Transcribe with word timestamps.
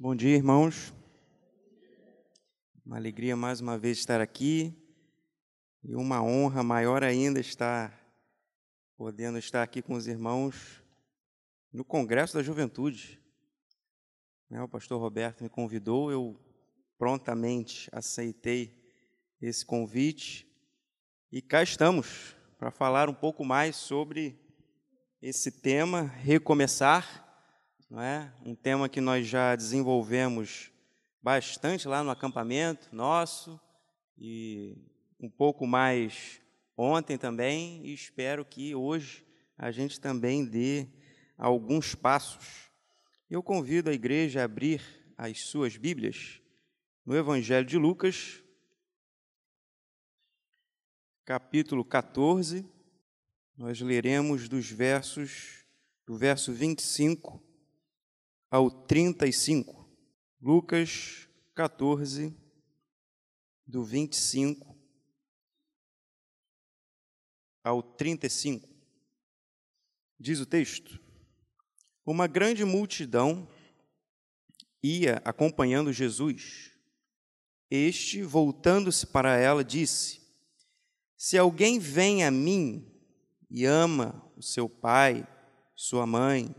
Bom 0.00 0.14
dia, 0.14 0.36
irmãos. 0.36 0.94
Uma 2.86 2.98
alegria 2.98 3.36
mais 3.36 3.60
uma 3.60 3.76
vez 3.76 3.98
estar 3.98 4.20
aqui 4.20 4.72
e 5.82 5.96
uma 5.96 6.22
honra 6.22 6.62
maior 6.62 7.02
ainda 7.02 7.40
estar 7.40 8.00
podendo 8.96 9.38
estar 9.38 9.60
aqui 9.60 9.82
com 9.82 9.94
os 9.94 10.06
irmãos 10.06 10.84
no 11.72 11.84
Congresso 11.84 12.34
da 12.34 12.44
Juventude. 12.44 13.20
Né, 14.48 14.62
o 14.62 14.68
pastor 14.68 15.00
Roberto 15.00 15.42
me 15.42 15.48
convidou, 15.48 16.12
eu 16.12 16.38
prontamente 16.96 17.90
aceitei 17.90 18.80
esse 19.42 19.66
convite 19.66 20.48
e 21.32 21.42
cá 21.42 21.60
estamos 21.60 22.36
para 22.56 22.70
falar 22.70 23.08
um 23.08 23.14
pouco 23.14 23.44
mais 23.44 23.74
sobre 23.74 24.38
esse 25.20 25.50
tema, 25.50 26.02
recomeçar 26.02 27.27
não 27.90 28.02
é? 28.02 28.32
Um 28.44 28.54
tema 28.54 28.88
que 28.88 29.00
nós 29.00 29.26
já 29.26 29.56
desenvolvemos 29.56 30.70
bastante 31.22 31.88
lá 31.88 32.02
no 32.02 32.10
acampamento 32.10 32.94
nosso 32.94 33.58
e 34.16 34.76
um 35.18 35.28
pouco 35.28 35.66
mais 35.66 36.40
ontem 36.76 37.16
também, 37.16 37.84
e 37.84 37.92
espero 37.92 38.44
que 38.44 38.74
hoje 38.74 39.24
a 39.56 39.70
gente 39.70 40.00
também 40.00 40.44
dê 40.44 40.86
alguns 41.36 41.94
passos. 41.94 42.70
Eu 43.28 43.42
convido 43.42 43.90
a 43.90 43.94
igreja 43.94 44.40
a 44.40 44.44
abrir 44.44 44.82
as 45.16 45.40
suas 45.40 45.76
Bíblias 45.76 46.40
no 47.04 47.16
Evangelho 47.16 47.66
de 47.66 47.78
Lucas, 47.78 48.42
capítulo 51.24 51.84
14. 51.84 52.64
Nós 53.56 53.80
leremos 53.80 54.48
dos 54.48 54.70
versos 54.70 55.64
do 56.06 56.16
verso 56.16 56.52
25 56.52 57.47
ao 58.50 58.70
35. 58.70 59.86
Lucas 60.40 61.28
14, 61.54 62.34
do 63.66 63.84
25 63.84 64.76
ao 67.62 67.82
35. 67.82 68.68
Diz 70.18 70.40
o 70.40 70.46
texto: 70.46 71.00
Uma 72.06 72.26
grande 72.26 72.64
multidão 72.64 73.48
ia 74.82 75.20
acompanhando 75.24 75.92
Jesus. 75.92 76.72
Este, 77.70 78.22
voltando-se 78.22 79.06
para 79.06 79.36
ela, 79.36 79.62
disse: 79.62 80.22
Se 81.16 81.36
alguém 81.36 81.78
vem 81.78 82.24
a 82.24 82.30
mim 82.30 82.90
e 83.50 83.66
ama 83.66 84.32
o 84.36 84.42
seu 84.42 84.68
pai, 84.68 85.26
sua 85.74 86.06
mãe, 86.06 86.54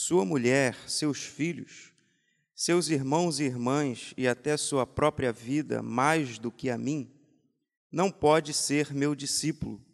sua 0.00 0.24
mulher, 0.24 0.76
seus 0.88 1.24
filhos, 1.24 1.92
seus 2.54 2.88
irmãos 2.88 3.40
e 3.40 3.44
irmãs 3.44 4.14
e 4.16 4.28
até 4.28 4.56
sua 4.56 4.86
própria 4.86 5.32
vida 5.32 5.82
mais 5.82 6.38
do 6.38 6.52
que 6.52 6.70
a 6.70 6.78
mim, 6.78 7.10
não 7.90 8.08
pode 8.08 8.54
ser 8.54 8.94
meu 8.94 9.12
discípulo. 9.12 9.84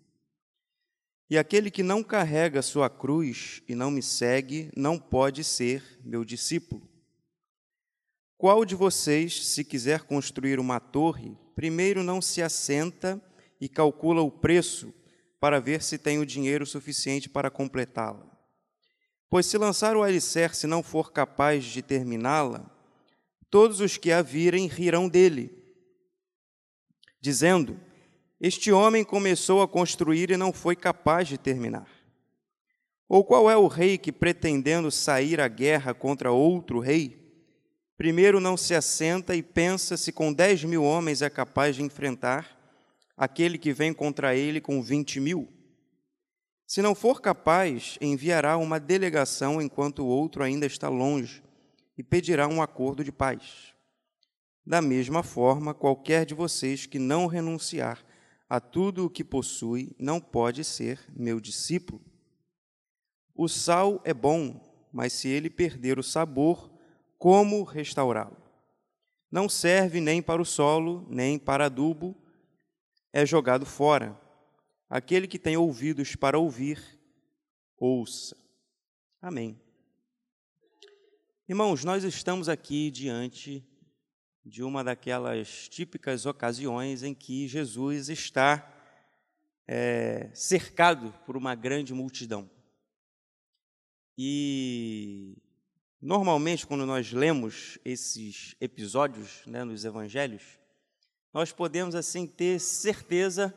E 1.31 1.39
aquele 1.39 1.71
que 1.71 1.83
não 1.83 2.05
carrega 2.05 2.61
sua 2.61 2.91
cruz 2.91 3.63
e 3.67 3.75
não 3.75 3.91
me 3.91 4.03
segue, 4.03 4.71
não 4.77 4.99
pode 4.99 5.43
ser 5.43 5.83
meu 6.05 6.23
discípulo. 6.23 6.87
Qual 8.37 8.63
de 8.67 8.75
vocês, 8.75 9.47
se 9.47 9.65
quiser 9.65 10.03
construir 10.03 10.61
uma 10.61 10.79
torre, 10.79 11.35
primeiro 11.57 12.03
não 12.03 12.21
se 12.21 12.43
assenta 12.43 13.19
e 13.59 13.71
calcula 13.71 14.21
o 14.21 14.31
preço 14.31 14.93
para 15.41 15.59
ver 15.59 15.83
se 15.83 15.97
tem 15.97 16.19
o 16.19 16.27
dinheiro 16.27 16.67
suficiente 16.67 17.27
para 17.27 17.51
completá-la? 17.51 18.34
Pois 19.35 19.47
se 19.47 19.59
lançar 19.59 19.97
o 19.97 20.03
alicerce 20.05 20.65
não 20.65 20.81
for 20.81 21.11
capaz 21.11 21.65
de 21.65 21.83
terminá-la, 21.83 22.71
todos 23.51 23.81
os 23.81 23.97
que 23.97 24.13
a 24.13 24.23
virem 24.23 24.69
rirão 24.69 25.09
dele, 25.09 25.51
dizendo: 27.21 27.77
Este 28.41 28.71
homem 28.71 29.03
começou 29.03 29.61
a 29.61 29.67
construir 29.67 30.31
e 30.31 30.37
não 30.37 30.53
foi 30.53 30.77
capaz 30.77 31.27
de 31.27 31.37
terminar. 31.37 31.89
Ou 33.09 33.25
qual 33.25 33.51
é 33.51 33.57
o 33.57 33.67
rei 33.67 33.99
que, 33.99 34.13
pretendendo 34.13 34.89
sair 34.89 35.41
à 35.41 35.49
guerra 35.49 35.93
contra 35.93 36.31
outro 36.31 36.79
rei, 36.79 37.21
primeiro 37.97 38.39
não 38.39 38.57
se 38.57 38.73
assenta 38.73 39.35
e 39.35 39.43
pensa 39.43 39.97
se 39.97 40.13
com 40.13 40.33
dez 40.33 40.63
mil 40.63 40.85
homens 40.85 41.23
é 41.23 41.29
capaz 41.29 41.75
de 41.75 41.83
enfrentar 41.83 42.57
aquele 43.17 43.59
que 43.59 43.73
vem 43.73 43.93
contra 43.93 44.37
ele 44.37 44.61
com 44.61 44.81
vinte 44.81 45.19
mil? 45.19 45.54
Se 46.75 46.83
não 46.83 46.93
for 46.93 47.21
capaz, 47.21 47.97
enviará 48.01 48.57
uma 48.57 48.81
delegação 48.81 49.63
enquanto 49.63 50.01
o 50.01 50.09
outro 50.09 50.43
ainda 50.43 50.67
está 50.67 50.89
longe 50.89 51.41
e 51.97 52.03
pedirá 52.03 52.49
um 52.49 52.61
acordo 52.61 53.05
de 53.05 53.13
paz. 53.13 53.73
Da 54.67 54.83
mesma 54.83 55.23
forma, 55.23 55.73
qualquer 55.73 56.27
de 56.27 56.35
vocês 56.35 56.85
que 56.85 56.99
não 56.99 57.29
renunciar 57.29 58.05
a 58.51 58.59
tudo 58.59 59.07
o 59.07 59.09
que 59.09 59.23
possui 59.23 59.95
não 60.01 60.21
pode 60.21 60.65
ser 60.65 60.99
meu 61.15 61.39
discípulo. 61.39 62.03
O 63.37 63.47
sal 63.47 64.01
é 64.03 64.13
bom, 64.13 64.61
mas 64.93 65.13
se 65.13 65.29
ele 65.29 65.49
perder 65.49 65.97
o 65.97 66.03
sabor, 66.03 66.73
como 67.17 67.63
restaurá-lo? 67.63 68.37
Não 69.31 69.49
serve 69.49 70.01
nem 70.01 70.21
para 70.21 70.43
o 70.43 70.45
solo, 70.45 71.07
nem 71.09 71.39
para 71.39 71.67
adubo, 71.67 72.17
é 73.13 73.25
jogado 73.25 73.65
fora. 73.65 74.24
Aquele 74.89 75.27
que 75.27 75.39
tem 75.39 75.57
ouvidos 75.57 76.15
para 76.15 76.39
ouvir, 76.39 76.79
ouça. 77.77 78.37
Amém. 79.21 79.59
Irmãos, 81.49 81.85
nós 81.85 82.05
estamos 82.05 82.49
aqui 82.49 82.91
diante 82.91 83.67
de 84.45 84.63
uma 84.63 84.85
daquelas 84.85 85.69
típicas 85.69 86.27
ocasiões 86.27 87.03
em 87.03 87.15
que 87.15 87.49
Jesus 87.49 88.11
está 88.11 88.71
é, 89.67 90.31
cercado 90.35 91.13
por 91.25 91.37
uma 91.37 91.55
grande 91.55 91.95
multidão. 91.95 92.49
E 94.17 95.37
normalmente, 96.01 96.67
quando 96.67 96.85
nós 96.85 97.11
lemos 97.11 97.79
esses 97.85 98.55
episódios 98.61 99.45
né, 99.47 99.65
nos 99.65 99.85
evangelhos, 99.85 100.43
nós 101.33 101.51
podemos 101.51 101.95
assim 101.95 102.27
ter 102.27 102.61
certeza 102.61 103.53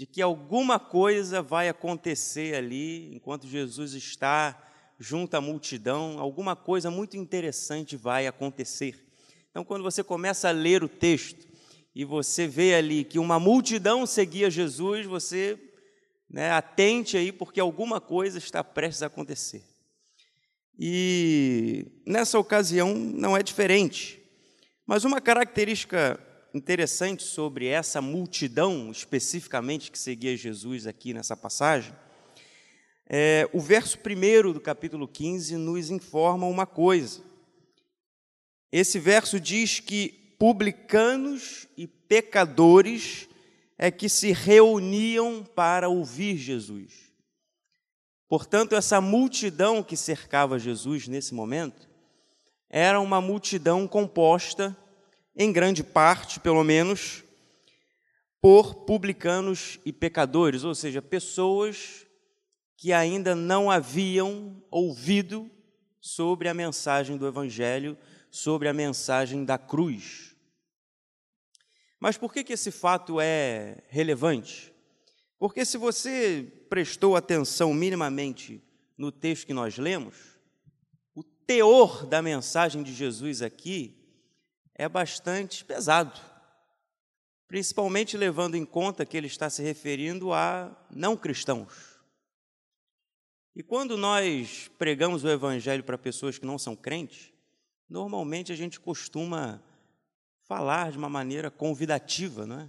de 0.00 0.06
que 0.06 0.22
alguma 0.22 0.78
coisa 0.78 1.42
vai 1.42 1.68
acontecer 1.68 2.54
ali 2.54 3.14
enquanto 3.14 3.46
Jesus 3.46 3.92
está 3.92 4.58
junto 4.98 5.34
à 5.34 5.42
multidão, 5.42 6.18
alguma 6.18 6.56
coisa 6.56 6.90
muito 6.90 7.18
interessante 7.18 7.98
vai 7.98 8.26
acontecer. 8.26 8.98
Então, 9.50 9.62
quando 9.62 9.82
você 9.82 10.02
começa 10.02 10.48
a 10.48 10.52
ler 10.52 10.82
o 10.82 10.88
texto 10.88 11.46
e 11.94 12.02
você 12.02 12.46
vê 12.46 12.74
ali 12.76 13.04
que 13.04 13.18
uma 13.18 13.38
multidão 13.38 14.06
seguia 14.06 14.50
Jesus, 14.50 15.04
você 15.04 15.58
né, 16.30 16.50
atente 16.50 17.18
aí, 17.18 17.30
porque 17.30 17.60
alguma 17.60 18.00
coisa 18.00 18.38
está 18.38 18.64
prestes 18.64 19.02
a 19.02 19.06
acontecer. 19.08 19.62
E 20.78 21.84
nessa 22.06 22.38
ocasião 22.38 22.94
não 22.94 23.36
é 23.36 23.42
diferente. 23.42 24.18
Mas 24.86 25.04
uma 25.04 25.20
característica 25.20 26.18
interessante 26.52 27.22
sobre 27.22 27.66
essa 27.66 28.00
multidão, 28.00 28.90
especificamente, 28.90 29.90
que 29.90 29.98
seguia 29.98 30.36
Jesus 30.36 30.86
aqui 30.86 31.14
nessa 31.14 31.36
passagem, 31.36 31.94
é, 33.08 33.48
o 33.52 33.60
verso 33.60 33.98
1 33.98 34.52
do 34.52 34.60
capítulo 34.60 35.08
15 35.08 35.56
nos 35.56 35.90
informa 35.90 36.46
uma 36.46 36.66
coisa. 36.66 37.22
Esse 38.70 38.98
verso 38.98 39.40
diz 39.40 39.80
que 39.80 40.36
publicanos 40.38 41.66
e 41.76 41.86
pecadores 41.86 43.28
é 43.76 43.90
que 43.90 44.08
se 44.08 44.32
reuniam 44.32 45.44
para 45.44 45.88
ouvir 45.88 46.36
Jesus. 46.36 47.10
Portanto, 48.28 48.76
essa 48.76 49.00
multidão 49.00 49.82
que 49.82 49.96
cercava 49.96 50.58
Jesus 50.58 51.08
nesse 51.08 51.34
momento 51.34 51.88
era 52.68 53.00
uma 53.00 53.20
multidão 53.20 53.88
composta 53.88 54.76
em 55.34 55.52
grande 55.52 55.82
parte, 55.82 56.40
pelo 56.40 56.64
menos, 56.64 57.22
por 58.40 58.74
publicanos 58.86 59.78
e 59.84 59.92
pecadores, 59.92 60.64
ou 60.64 60.74
seja, 60.74 61.02
pessoas 61.02 62.06
que 62.76 62.92
ainda 62.92 63.34
não 63.34 63.70
haviam 63.70 64.62
ouvido 64.70 65.50
sobre 66.00 66.48
a 66.48 66.54
mensagem 66.54 67.16
do 67.16 67.26
Evangelho, 67.26 67.96
sobre 68.30 68.68
a 68.68 68.72
mensagem 68.72 69.44
da 69.44 69.58
cruz. 69.58 70.34
Mas 71.98 72.16
por 72.16 72.32
que, 72.32 72.42
que 72.42 72.54
esse 72.54 72.70
fato 72.70 73.20
é 73.20 73.82
relevante? 73.88 74.72
Porque 75.38 75.64
se 75.64 75.76
você 75.76 76.50
prestou 76.70 77.14
atenção 77.16 77.74
minimamente 77.74 78.62
no 78.96 79.12
texto 79.12 79.46
que 79.46 79.52
nós 79.52 79.76
lemos, 79.76 80.16
o 81.14 81.22
teor 81.22 82.06
da 82.06 82.22
mensagem 82.22 82.82
de 82.82 82.94
Jesus 82.94 83.42
aqui 83.42 83.99
é 84.80 84.88
bastante 84.88 85.62
pesado, 85.62 86.18
principalmente 87.46 88.16
levando 88.16 88.54
em 88.54 88.64
conta 88.64 89.04
que 89.04 89.14
ele 89.14 89.26
está 89.26 89.50
se 89.50 89.62
referindo 89.62 90.32
a 90.32 90.74
não 90.90 91.18
cristãos. 91.18 92.00
E 93.54 93.62
quando 93.62 93.98
nós 93.98 94.70
pregamos 94.78 95.22
o 95.22 95.28
evangelho 95.28 95.84
para 95.84 95.98
pessoas 95.98 96.38
que 96.38 96.46
não 96.46 96.58
são 96.58 96.74
crentes, 96.74 97.30
normalmente 97.90 98.52
a 98.52 98.56
gente 98.56 98.80
costuma 98.80 99.62
falar 100.48 100.92
de 100.92 100.96
uma 100.96 101.10
maneira 101.10 101.50
convidativa, 101.50 102.46
não 102.46 102.60
é? 102.60 102.68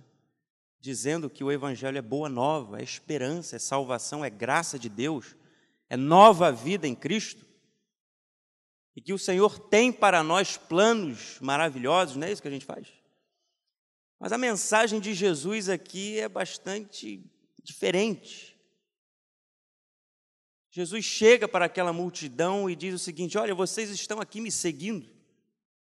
Dizendo 0.81 1.29
que 1.29 1.45
o 1.45 1.51
Evangelho 1.51 1.97
é 1.97 2.01
boa 2.01 2.27
nova, 2.27 2.81
é 2.81 2.83
esperança, 2.83 3.55
é 3.55 3.59
salvação, 3.59 4.25
é 4.25 4.29
graça 4.29 4.77
de 4.77 4.89
Deus, 4.89 5.33
é 5.89 5.95
nova 5.95 6.51
vida 6.51 6.85
em 6.87 6.93
Cristo. 6.93 7.45
E 8.95 9.01
que 9.01 9.13
o 9.13 9.19
Senhor 9.19 9.57
tem 9.57 9.91
para 9.91 10.23
nós 10.23 10.57
planos 10.57 11.39
maravilhosos, 11.39 12.15
não 12.15 12.27
é 12.27 12.31
isso 12.31 12.41
que 12.41 12.47
a 12.47 12.51
gente 12.51 12.65
faz? 12.65 12.87
Mas 14.19 14.31
a 14.31 14.37
mensagem 14.37 14.99
de 14.99 15.13
Jesus 15.13 15.69
aqui 15.69 16.19
é 16.19 16.29
bastante 16.29 17.23
diferente. 17.63 18.55
Jesus 20.69 21.03
chega 21.03 21.47
para 21.47 21.65
aquela 21.65 21.91
multidão 21.91 22.69
e 22.69 22.75
diz 22.75 22.93
o 22.93 22.99
seguinte: 22.99 23.37
Olha, 23.37 23.55
vocês 23.55 23.89
estão 23.89 24.21
aqui 24.21 24.39
me 24.39 24.51
seguindo, 24.51 25.09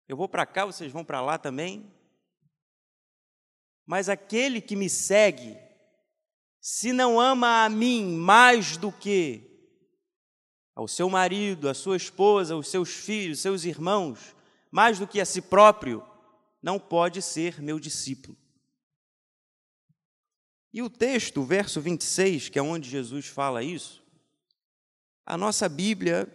eu 0.06 0.16
vou 0.16 0.28
para 0.28 0.46
cá, 0.46 0.66
vocês 0.66 0.92
vão 0.92 1.04
para 1.04 1.20
lá 1.20 1.38
também. 1.38 1.90
Mas 3.86 4.08
aquele 4.08 4.60
que 4.60 4.76
me 4.76 4.90
segue, 4.90 5.56
se 6.60 6.92
não 6.92 7.18
ama 7.18 7.64
a 7.64 7.68
mim 7.70 8.14
mais 8.14 8.76
do 8.76 8.92
que 8.92 9.47
ao 10.78 10.86
seu 10.86 11.10
marido, 11.10 11.68
à 11.68 11.74
sua 11.74 11.96
esposa, 11.96 12.54
aos 12.54 12.68
seus 12.68 12.90
filhos, 12.90 13.40
seus 13.40 13.64
irmãos, 13.64 14.32
mais 14.70 14.96
do 14.96 15.08
que 15.08 15.20
a 15.20 15.24
si 15.24 15.42
próprio, 15.42 16.04
não 16.62 16.78
pode 16.78 17.20
ser 17.20 17.60
meu 17.60 17.80
discípulo. 17.80 18.36
E 20.72 20.80
o 20.80 20.88
texto, 20.88 21.40
o 21.40 21.44
verso 21.44 21.80
26, 21.80 22.48
que 22.48 22.60
é 22.60 22.62
onde 22.62 22.88
Jesus 22.88 23.26
fala 23.26 23.60
isso, 23.60 24.00
a 25.26 25.36
nossa 25.36 25.68
Bíblia, 25.68 26.28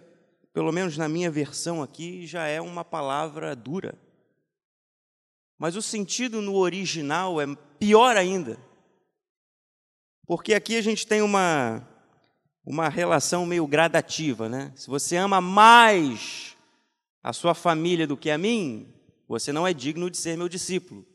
pelo 0.52 0.74
menos 0.74 0.98
na 0.98 1.08
minha 1.08 1.32
versão 1.32 1.82
aqui, 1.82 2.28
já 2.28 2.46
é 2.46 2.60
uma 2.60 2.84
palavra 2.84 3.56
dura. 3.56 3.98
Mas 5.58 5.78
o 5.78 5.82
sentido 5.82 6.42
no 6.42 6.56
original 6.56 7.40
é 7.40 7.46
pior 7.80 8.18
ainda. 8.18 8.60
Porque 10.28 10.54
aqui 10.54 10.76
a 10.76 10.82
gente 10.82 11.08
tem 11.08 11.22
uma, 11.22 11.88
uma 12.66 12.88
relação 12.88 13.46
meio 13.46 13.68
gradativa, 13.68 14.48
né? 14.48 14.72
Se 14.76 14.88
você 14.88 15.18
ama 15.18 15.42
mais 15.42 16.56
a 17.22 17.34
sua 17.34 17.54
família 17.54 18.08
do 18.08 18.18
que 18.18 18.30
a 18.30 18.38
mim, 18.38 18.94
você 19.28 19.52
não 19.52 19.68
é 19.68 19.74
digno 19.74 20.10
de 20.10 20.18
ser 20.18 20.38
meu 20.38 20.48
discípulo. 20.48 21.06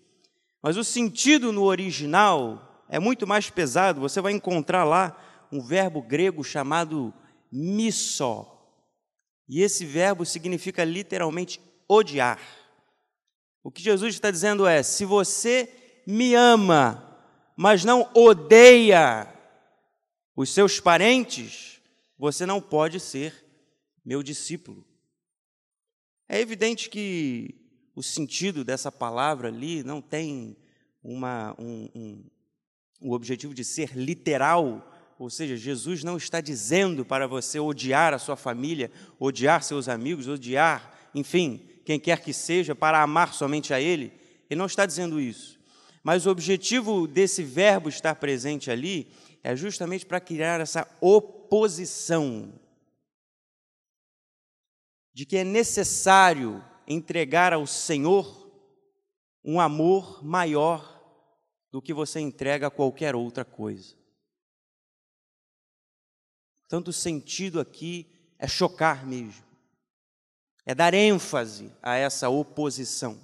Mas 0.62 0.76
o 0.76 0.84
sentido 0.84 1.52
no 1.52 1.64
original 1.64 2.84
é 2.88 2.98
muito 2.98 3.26
mais 3.26 3.48
pesado. 3.48 4.00
Você 4.00 4.20
vai 4.20 4.32
encontrar 4.32 4.84
lá 4.84 5.16
um 5.50 5.60
verbo 5.62 6.02
grego 6.02 6.44
chamado 6.44 7.12
missó. 7.50 8.54
E 9.48 9.62
esse 9.62 9.84
verbo 9.86 10.26
significa 10.26 10.84
literalmente 10.84 11.60
odiar. 11.88 12.38
O 13.62 13.70
que 13.70 13.82
Jesus 13.82 14.14
está 14.14 14.30
dizendo 14.30 14.66
é: 14.66 14.82
se 14.82 15.04
você 15.04 15.72
me 16.06 16.34
ama, 16.34 17.18
mas 17.56 17.84
não 17.84 18.08
odeia 18.14 19.32
os 20.40 20.50
seus 20.50 20.78
parentes, 20.78 21.80
você 22.16 22.46
não 22.46 22.60
pode 22.60 23.00
ser 23.00 23.34
meu 24.04 24.22
discípulo. 24.22 24.86
É 26.28 26.40
evidente 26.40 26.88
que 26.88 27.56
o 27.92 28.04
sentido 28.04 28.62
dessa 28.62 28.92
palavra 28.92 29.48
ali 29.48 29.82
não 29.82 30.00
tem 30.00 30.56
uma, 31.02 31.56
um, 31.58 31.88
um, 31.92 32.24
o 33.00 33.14
objetivo 33.14 33.52
de 33.52 33.64
ser 33.64 33.96
literal, 33.96 34.88
ou 35.18 35.28
seja, 35.28 35.56
Jesus 35.56 36.04
não 36.04 36.16
está 36.16 36.40
dizendo 36.40 37.04
para 37.04 37.26
você 37.26 37.58
odiar 37.58 38.14
a 38.14 38.18
sua 38.20 38.36
família, 38.36 38.92
odiar 39.18 39.64
seus 39.64 39.88
amigos, 39.88 40.28
odiar, 40.28 41.10
enfim, 41.16 41.68
quem 41.84 41.98
quer 41.98 42.22
que 42.22 42.32
seja, 42.32 42.76
para 42.76 43.02
amar 43.02 43.34
somente 43.34 43.74
a 43.74 43.80
Ele. 43.80 44.12
Ele 44.48 44.58
não 44.58 44.66
está 44.66 44.86
dizendo 44.86 45.20
isso. 45.20 45.58
Mas 46.00 46.26
o 46.26 46.30
objetivo 46.30 47.08
desse 47.08 47.42
verbo 47.42 47.88
estar 47.88 48.14
presente 48.14 48.70
ali 48.70 49.08
é 49.48 49.56
justamente 49.56 50.04
para 50.04 50.20
criar 50.20 50.60
essa 50.60 50.86
oposição 51.00 52.52
de 55.14 55.24
que 55.24 55.38
é 55.38 55.42
necessário 55.42 56.62
entregar 56.86 57.54
ao 57.54 57.66
Senhor 57.66 58.46
um 59.42 59.58
amor 59.58 60.22
maior 60.22 61.02
do 61.70 61.80
que 61.80 61.94
você 61.94 62.20
entrega 62.20 62.66
a 62.66 62.70
qualquer 62.70 63.16
outra 63.16 63.42
coisa. 63.42 63.96
Tanto 66.68 66.88
o 66.88 66.92
sentido 66.92 67.58
aqui 67.58 68.06
é 68.38 68.46
chocar 68.46 69.06
mesmo, 69.06 69.46
é 70.66 70.74
dar 70.74 70.92
ênfase 70.92 71.72
a 71.82 71.96
essa 71.96 72.28
oposição. 72.28 73.18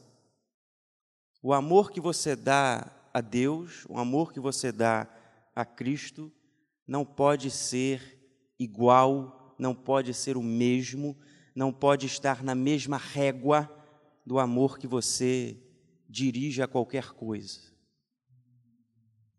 O 1.42 1.52
amor 1.52 1.92
que 1.92 2.00
você 2.00 2.34
dá 2.34 2.90
a 3.12 3.20
Deus, 3.20 3.84
o 3.90 3.98
amor 3.98 4.32
que 4.32 4.40
você 4.40 4.72
dá 4.72 5.06
a 5.54 5.64
Cristo, 5.64 6.32
não 6.86 7.04
pode 7.04 7.50
ser 7.50 8.20
igual, 8.58 9.54
não 9.58 9.74
pode 9.74 10.12
ser 10.12 10.36
o 10.36 10.42
mesmo, 10.42 11.16
não 11.54 11.72
pode 11.72 12.06
estar 12.06 12.42
na 12.42 12.54
mesma 12.54 12.96
régua 12.96 13.70
do 14.26 14.38
amor 14.38 14.78
que 14.78 14.86
você 14.86 15.60
dirige 16.08 16.62
a 16.62 16.68
qualquer 16.68 17.12
coisa, 17.12 17.60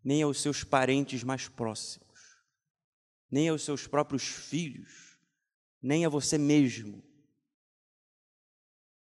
nem 0.02 0.22
aos 0.22 0.40
seus 0.40 0.64
parentes 0.64 1.22
mais 1.22 1.48
próximos, 1.48 2.20
nem 3.30 3.48
aos 3.48 3.62
seus 3.62 3.86
próprios 3.86 4.24
filhos, 4.24 5.18
nem 5.82 6.04
a 6.04 6.08
você 6.08 6.38
mesmo. 6.38 7.02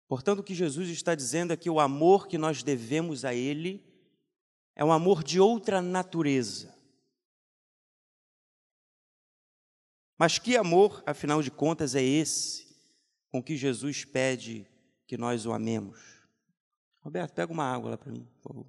Portanto, 0.07 0.39
o 0.39 0.43
que 0.43 0.55
Jesus 0.55 0.89
está 0.89 1.13
dizendo 1.13 1.51
é 1.51 1.57
que 1.57 1.69
o 1.69 1.79
amor 1.79 2.27
que 2.27 2.37
nós 2.37 2.63
devemos 2.63 3.25
a 3.25 3.33
Ele 3.33 3.85
é 4.75 4.83
um 4.83 4.91
amor 4.91 5.23
de 5.23 5.39
outra 5.39 5.81
natureza. 5.81 6.76
Mas 10.17 10.39
que 10.39 10.57
amor, 10.57 11.03
afinal 11.05 11.41
de 11.41 11.51
contas, 11.51 11.93
é 11.93 12.01
esse 12.01 12.67
com 13.29 13.41
que 13.41 13.55
Jesus 13.55 14.03
pede 14.03 14.65
que 15.05 15.17
nós 15.17 15.45
o 15.45 15.53
amemos. 15.53 15.99
Roberto, 17.01 17.33
pega 17.33 17.53
uma 17.53 17.63
água 17.63 17.91
lá 17.91 17.97
para 17.97 18.11
mim, 18.11 18.27
por 18.41 18.49
favor. 18.49 18.67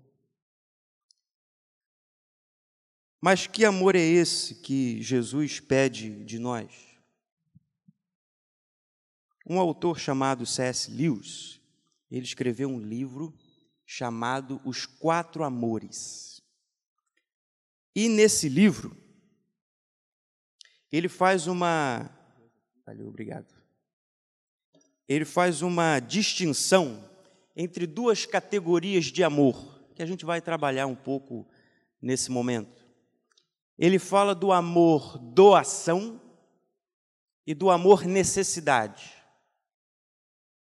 Mas 3.20 3.46
que 3.46 3.64
amor 3.64 3.96
é 3.96 4.00
esse 4.00 4.56
que 4.56 5.02
Jesus 5.02 5.58
pede 5.58 6.24
de 6.24 6.38
nós? 6.38 6.70
Um 9.44 9.58
autor 9.58 9.98
chamado 9.98 10.46
C.S. 10.46 10.90
Lewis, 10.90 11.60
ele 12.10 12.24
escreveu 12.24 12.68
um 12.68 12.78
livro 12.78 13.36
chamado 13.84 14.60
Os 14.64 14.84
Quatro 14.86 15.42
Amores. 15.42 16.42
E 17.96 18.08
nesse 18.08 18.48
livro, 18.48 18.96
ele 20.96 21.08
faz 21.08 21.46
uma. 21.46 22.10
Valeu, 22.86 23.08
obrigado 23.08 23.58
ele 25.08 25.24
faz 25.24 25.62
uma 25.62 25.98
distinção 25.98 27.02
entre 27.56 27.86
duas 27.86 28.26
categorias 28.26 29.06
de 29.06 29.24
amor, 29.24 29.82
que 29.94 30.02
a 30.02 30.06
gente 30.06 30.24
vai 30.24 30.40
trabalhar 30.40 30.86
um 30.86 30.94
pouco 30.94 31.48
nesse 32.00 32.30
momento. 32.30 32.86
Ele 33.78 33.98
fala 33.98 34.34
do 34.34 34.52
amor 34.52 35.18
doação 35.18 36.20
e 37.46 37.54
do 37.54 37.70
amor 37.70 38.04
necessidade. 38.04 39.14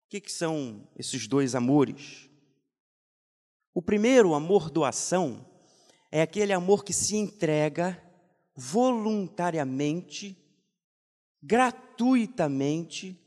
O 0.06 0.10
que, 0.10 0.22
que 0.22 0.32
são 0.32 0.88
esses 0.96 1.28
dois 1.28 1.56
amores? 1.56 2.30
O 3.74 3.82
primeiro, 3.82 4.30
o 4.30 4.36
amor 4.36 4.70
doação, 4.70 5.46
é 6.12 6.22
aquele 6.22 6.54
amor 6.54 6.86
que 6.86 6.94
se 6.94 7.16
entrega 7.16 8.02
voluntariamente, 8.56 10.38
gratuitamente, 11.42 13.20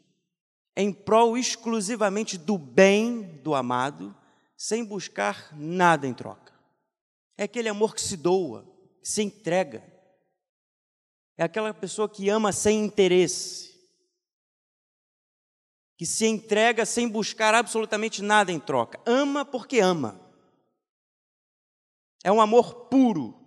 em 0.77 0.93
prol 0.93 1.37
exclusivamente 1.37 2.39
do 2.39 2.57
bem 2.57 3.23
do 3.43 3.55
amado, 3.55 4.17
sem 4.57 4.85
buscar 4.85 5.55
nada 5.57 6.07
em 6.07 6.15
troca. 6.15 6.53
É 7.37 7.45
aquele 7.45 7.69
amor 7.69 7.95
que 7.95 8.01
se 8.01 8.17
doa, 8.17 8.65
que 9.01 9.09
se 9.09 9.23
entrega. 9.23 9.85
É 11.37 11.45
aquela 11.45 11.73
pessoa 11.73 12.09
que 12.09 12.29
ama 12.29 12.53
sem 12.53 12.85
interesse, 12.85 13.69
que 15.97 16.05
se 16.05 16.27
entrega 16.27 16.85
sem 16.85 17.09
buscar 17.09 17.55
absolutamente 17.55 18.23
nada 18.23 18.51
em 18.51 18.59
troca. 18.59 19.01
Ama 19.05 19.45
porque 19.45 19.79
ama. 19.79 20.21
É 22.25 22.33
um 22.33 22.41
amor 22.41 22.87
puro. 22.87 23.38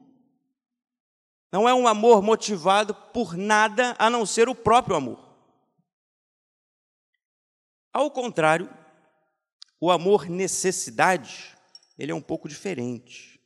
Não 1.51 1.67
é 1.67 1.73
um 1.73 1.87
amor 1.87 2.21
motivado 2.21 2.95
por 2.95 3.35
nada 3.35 3.95
a 3.99 4.09
não 4.09 4.25
ser 4.25 4.47
o 4.47 4.55
próprio 4.55 4.95
amor. 4.95 5.19
Ao 7.91 8.09
contrário, 8.09 8.69
o 9.79 9.91
amor 9.91 10.29
necessidade, 10.29 11.57
ele 11.97 12.11
é 12.11 12.15
um 12.15 12.21
pouco 12.21 12.47
diferente. 12.47 13.41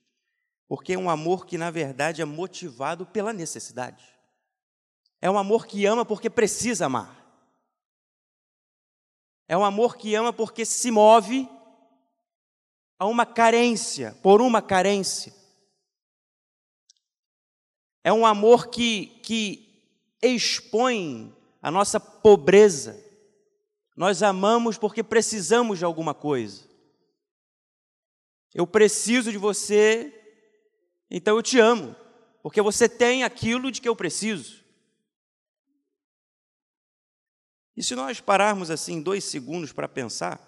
Porque 0.68 0.94
é 0.94 0.98
um 0.98 1.10
amor 1.10 1.46
que, 1.46 1.58
na 1.58 1.72
verdade, 1.72 2.22
é 2.22 2.26
motivado 2.26 3.06
pela 3.06 3.34
necessidade. 3.34 4.04
É 5.22 5.30
um 5.30 5.38
amor 5.38 5.66
que 5.66 5.86
ama 5.86 6.06
porque 6.06 6.30
precisa 6.30 6.86
amar. 6.86 7.26
É 9.48 9.58
um 9.58 9.64
amor 9.64 9.96
que 9.96 10.14
ama 10.14 10.34
porque 10.34 10.66
se 10.66 10.92
move 10.92 11.50
a 13.00 13.06
uma 13.06 13.26
carência, 13.26 14.16
por 14.22 14.42
uma 14.42 14.62
carência. 14.62 15.34
É 18.06 18.14
um 18.14 18.24
amor 18.24 18.68
que, 18.68 19.08
que 19.24 19.84
expõe 20.22 21.36
a 21.60 21.72
nossa 21.72 22.00
pobreza. 22.00 23.04
Nós 23.98 24.22
amamos 24.22 24.78
porque 24.78 25.02
precisamos 25.02 25.80
de 25.80 25.86
alguma 25.86 26.14
coisa. 26.14 26.70
Eu 28.54 28.68
preciso 28.68 29.32
de 29.32 29.40
você, 29.40 30.14
então 31.10 31.36
eu 31.36 31.42
te 31.42 31.58
amo, 31.58 31.96
porque 32.44 32.62
você 32.62 32.88
tem 32.88 33.24
aquilo 33.24 33.72
de 33.72 33.82
que 33.82 33.90
eu 33.90 33.96
preciso. 33.96 34.64
E 37.76 37.82
se 37.82 37.96
nós 37.96 38.22
pararmos 38.22 38.70
assim 38.70 39.02
dois 39.02 39.24
segundos 39.24 39.74
para 39.74 39.90
pensar, 39.90 40.40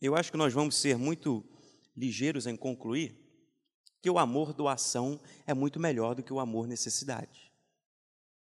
eu 0.00 0.16
acho 0.16 0.32
que 0.32 0.36
nós 0.36 0.52
vamos 0.52 0.74
ser 0.74 0.98
muito 0.98 1.51
ligeiros 1.96 2.46
em 2.46 2.56
concluir 2.56 3.18
que 4.00 4.10
o 4.10 4.18
amor 4.18 4.52
doação 4.52 5.20
é 5.46 5.54
muito 5.54 5.78
melhor 5.78 6.14
do 6.14 6.22
que 6.22 6.32
o 6.32 6.40
amor 6.40 6.66
necessidade. 6.66 7.52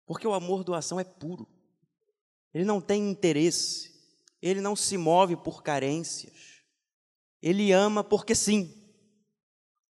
Porque 0.04 0.26
o 0.26 0.34
amor 0.34 0.62
doação 0.62 1.00
é 1.00 1.04
puro. 1.04 1.48
Ele 2.52 2.64
não 2.64 2.80
tem 2.80 3.10
interesse, 3.10 3.92
ele 4.40 4.60
não 4.60 4.76
se 4.76 4.96
move 4.96 5.36
por 5.36 5.62
carências. 5.62 6.62
Ele 7.42 7.72
ama 7.72 8.04
porque 8.04 8.34
sim. 8.34 8.74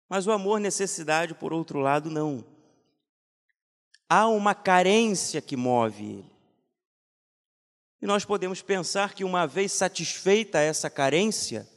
Mas 0.09 0.27
o 0.27 0.33
amor 0.33 0.61
necessidade, 0.61 1.35
por 1.35 1.53
outro 1.53 1.79
lado, 1.79 2.11
não. 2.11 2.45
Há 4.09 4.29
uma 4.29 4.55
carência 4.55 5.41
que 5.41 5.57
move 5.57 6.05
ele. 6.05 6.31
E 8.03 8.07
nós 8.07 8.25
podemos 8.25 8.63
pensar 8.63 9.15
que, 9.15 9.23
uma 9.23 9.47
vez 9.47 9.73
satisfeita 9.73 10.59
essa 10.59 10.89
carência, 10.89 11.69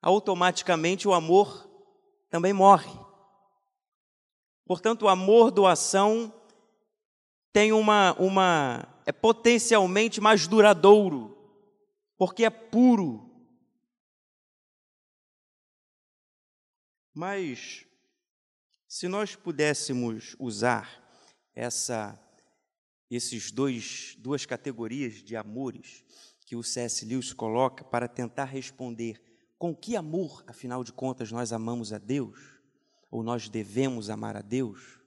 automaticamente 0.00 1.06
o 1.08 1.12
amor 1.12 1.68
também 2.30 2.52
morre. 2.52 2.90
Portanto, 4.66 5.02
o 5.02 5.08
amor 5.08 5.50
doação 5.50 6.32
tem 7.52 7.72
uma, 7.72 8.12
uma 8.18 9.02
é 9.06 9.12
potencialmente 9.12 10.20
mais 10.20 10.46
duradouro, 10.46 11.36
porque 12.16 12.44
é 12.44 12.50
puro. 12.50 13.26
Mas 17.14 17.86
se 18.86 19.08
nós 19.08 19.34
pudéssemos 19.34 20.36
usar 20.38 21.02
essa, 21.54 22.18
esses 23.10 23.50
dois, 23.50 24.14
duas 24.18 24.46
categorias 24.46 25.22
de 25.22 25.34
amores 25.34 26.04
que 26.46 26.54
o 26.54 26.62
C.S. 26.62 27.04
Lewis 27.04 27.32
coloca 27.32 27.82
para 27.82 28.06
tentar 28.06 28.44
responder 28.44 29.27
com 29.58 29.74
que 29.74 29.96
amor, 29.96 30.44
afinal 30.46 30.84
de 30.84 30.92
contas, 30.92 31.32
nós 31.32 31.52
amamos 31.52 31.92
a 31.92 31.98
Deus, 31.98 32.38
ou 33.10 33.22
nós 33.22 33.48
devemos 33.48 34.08
amar 34.08 34.36
a 34.36 34.42
Deus, 34.42 35.00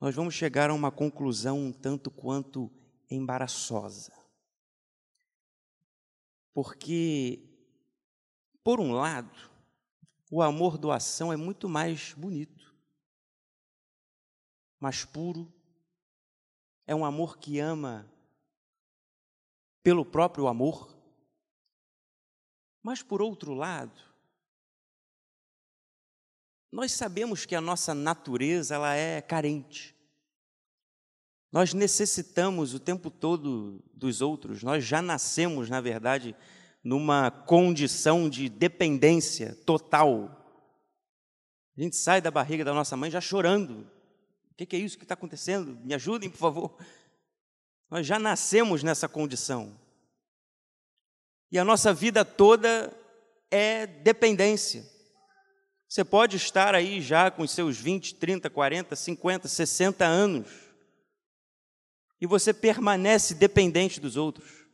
nós 0.00 0.14
vamos 0.14 0.34
chegar 0.34 0.70
a 0.70 0.74
uma 0.74 0.90
conclusão 0.90 1.58
um 1.58 1.72
tanto 1.72 2.10
quanto 2.10 2.70
embaraçosa. 3.10 4.12
Porque, 6.52 7.42
por 8.62 8.80
um 8.80 8.92
lado, 8.92 9.50
o 10.30 10.42
amor 10.42 10.76
doação 10.76 11.32
é 11.32 11.36
muito 11.36 11.68
mais 11.68 12.12
bonito 12.12 12.58
mais 14.80 15.04
puro. 15.04 15.52
É 16.86 16.94
um 16.94 17.04
amor 17.04 17.38
que 17.38 17.58
ama 17.58 18.10
pelo 19.82 20.04
próprio 20.04 20.46
amor. 20.46 20.96
Mas, 22.82 23.02
por 23.02 23.20
outro 23.20 23.54
lado, 23.54 24.00
nós 26.70 26.92
sabemos 26.92 27.46
que 27.46 27.54
a 27.54 27.60
nossa 27.60 27.94
natureza 27.94 28.74
ela 28.74 28.94
é 28.94 29.20
carente. 29.20 29.94
Nós 31.50 31.72
necessitamos 31.72 32.74
o 32.74 32.80
tempo 32.80 33.10
todo 33.10 33.82
dos 33.92 34.20
outros. 34.20 34.62
Nós 34.62 34.84
já 34.84 35.00
nascemos, 35.00 35.70
na 35.70 35.80
verdade, 35.80 36.36
numa 36.84 37.30
condição 37.30 38.28
de 38.28 38.48
dependência 38.48 39.54
total. 39.64 40.34
A 41.76 41.80
gente 41.80 41.96
sai 41.96 42.20
da 42.20 42.30
barriga 42.30 42.64
da 42.64 42.74
nossa 42.74 42.96
mãe 42.96 43.10
já 43.10 43.20
chorando, 43.20 43.90
que, 44.58 44.66
que 44.66 44.76
é 44.76 44.78
isso 44.80 44.98
que 44.98 45.04
está 45.04 45.14
acontecendo? 45.14 45.78
Me 45.84 45.94
ajudem, 45.94 46.28
por 46.28 46.38
favor. 46.38 46.76
Nós 47.88 48.04
já 48.04 48.18
nascemos 48.18 48.82
nessa 48.82 49.08
condição. 49.08 49.78
E 51.50 51.58
a 51.58 51.64
nossa 51.64 51.92
vida 51.94 52.24
toda 52.24 52.92
é 53.50 53.86
dependência. 53.86 54.84
Você 55.88 56.04
pode 56.04 56.36
estar 56.36 56.74
aí 56.74 57.00
já 57.00 57.30
com 57.30 57.42
os 57.42 57.50
seus 57.50 57.78
20, 57.78 58.16
30, 58.16 58.50
40, 58.50 58.94
50, 58.94 59.48
60 59.48 60.04
anos. 60.04 60.50
E 62.20 62.26
você 62.26 62.52
permanece 62.52 63.34
dependente 63.34 63.98
dos 63.98 64.16
outros. 64.16 64.66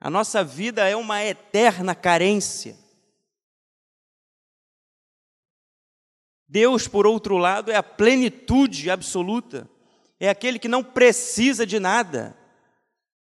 A 0.00 0.10
nossa 0.10 0.42
vida 0.42 0.88
é 0.88 0.96
uma 0.96 1.22
eterna 1.22 1.94
carência. 1.94 2.76
Deus, 6.48 6.86
por 6.86 7.06
outro 7.06 7.36
lado, 7.36 7.70
é 7.70 7.76
a 7.76 7.82
plenitude 7.82 8.90
absoluta, 8.90 9.68
é 10.20 10.28
aquele 10.28 10.58
que 10.58 10.68
não 10.68 10.84
precisa 10.84 11.66
de 11.66 11.80
nada, 11.80 12.36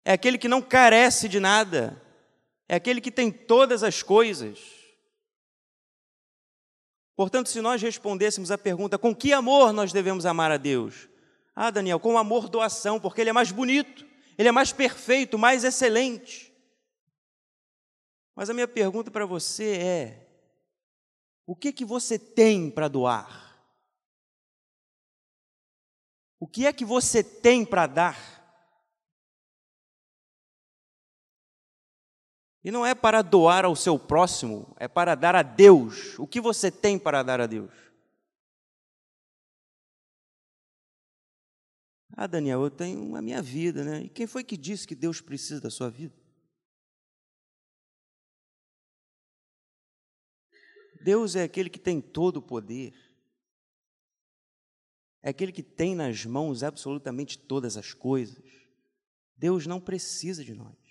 é 0.07 0.13
aquele 0.13 0.37
que 0.37 0.47
não 0.47 0.61
carece 0.61 1.27
de 1.27 1.37
nada, 1.37 2.01
é 2.65 2.75
aquele 2.75 3.01
que 3.01 3.11
tem 3.11 3.29
todas 3.29 3.83
as 3.83 4.01
coisas. 4.01 4.57
Portanto, 7.13 7.49
se 7.49 7.59
nós 7.59 7.81
respondêssemos 7.81 8.49
a 8.49 8.57
pergunta 8.57 8.97
com 8.97 9.13
que 9.13 9.33
amor 9.33 9.73
nós 9.73 9.91
devemos 9.91 10.25
amar 10.25 10.49
a 10.49 10.55
Deus? 10.55 11.09
Ah, 11.53 11.69
Daniel, 11.69 11.99
com 11.99 12.17
amor 12.17 12.47
doação, 12.47 13.01
porque 13.01 13.19
ele 13.19 13.31
é 13.31 13.33
mais 13.33 13.51
bonito, 13.51 14.07
ele 14.37 14.47
é 14.47 14.51
mais 14.51 14.71
perfeito, 14.71 15.37
mais 15.37 15.65
excelente. 15.65 16.53
Mas 18.33 18.49
a 18.49 18.53
minha 18.53 18.67
pergunta 18.67 19.11
para 19.11 19.25
você 19.25 19.75
é: 19.75 20.27
o 21.45 21.53
que 21.53 21.73
que 21.73 21.83
você 21.83 22.17
tem 22.17 22.71
para 22.71 22.87
doar? 22.87 23.59
O 26.39 26.47
que 26.47 26.65
é 26.65 26.71
que 26.71 26.85
você 26.85 27.21
tem 27.21 27.65
para 27.65 27.87
dar? 27.87 28.36
E 32.67 32.71
não 32.71 32.85
é 32.85 32.93
para 32.93 33.21
doar 33.21 33.63
ao 33.63 33.77
seu 33.77 33.97
próximo, 33.97 34.75
é 34.77 34.89
para 34.89 35.15
dar 35.15 35.33
a 35.35 35.41
Deus. 35.41 36.19
O 36.19 36.27
que 36.27 36.41
você 36.41 36.69
tem 36.69 36.99
para 36.99 37.23
dar 37.23 37.39
a 37.39 37.47
Deus? 37.47 37.71
Ah, 42.11 42.27
Daniel, 42.27 42.61
eu 42.63 42.69
tenho 42.69 43.15
a 43.15 43.21
minha 43.21 43.41
vida, 43.41 43.85
né? 43.85 44.01
E 44.01 44.09
quem 44.09 44.27
foi 44.27 44.43
que 44.43 44.57
disse 44.57 44.85
que 44.85 44.95
Deus 44.95 45.21
precisa 45.21 45.61
da 45.61 45.69
sua 45.69 45.89
vida? 45.89 46.13
Deus 51.01 51.37
é 51.37 51.43
aquele 51.43 51.69
que 51.69 51.79
tem 51.79 52.01
todo 52.01 52.35
o 52.35 52.41
poder, 52.41 52.93
é 55.23 55.29
aquele 55.29 55.53
que 55.53 55.63
tem 55.63 55.95
nas 55.95 56.25
mãos 56.25 56.63
absolutamente 56.63 57.39
todas 57.39 57.77
as 57.77 57.93
coisas. 57.93 58.43
Deus 59.37 59.65
não 59.65 59.79
precisa 59.79 60.43
de 60.43 60.53
nós. 60.53 60.86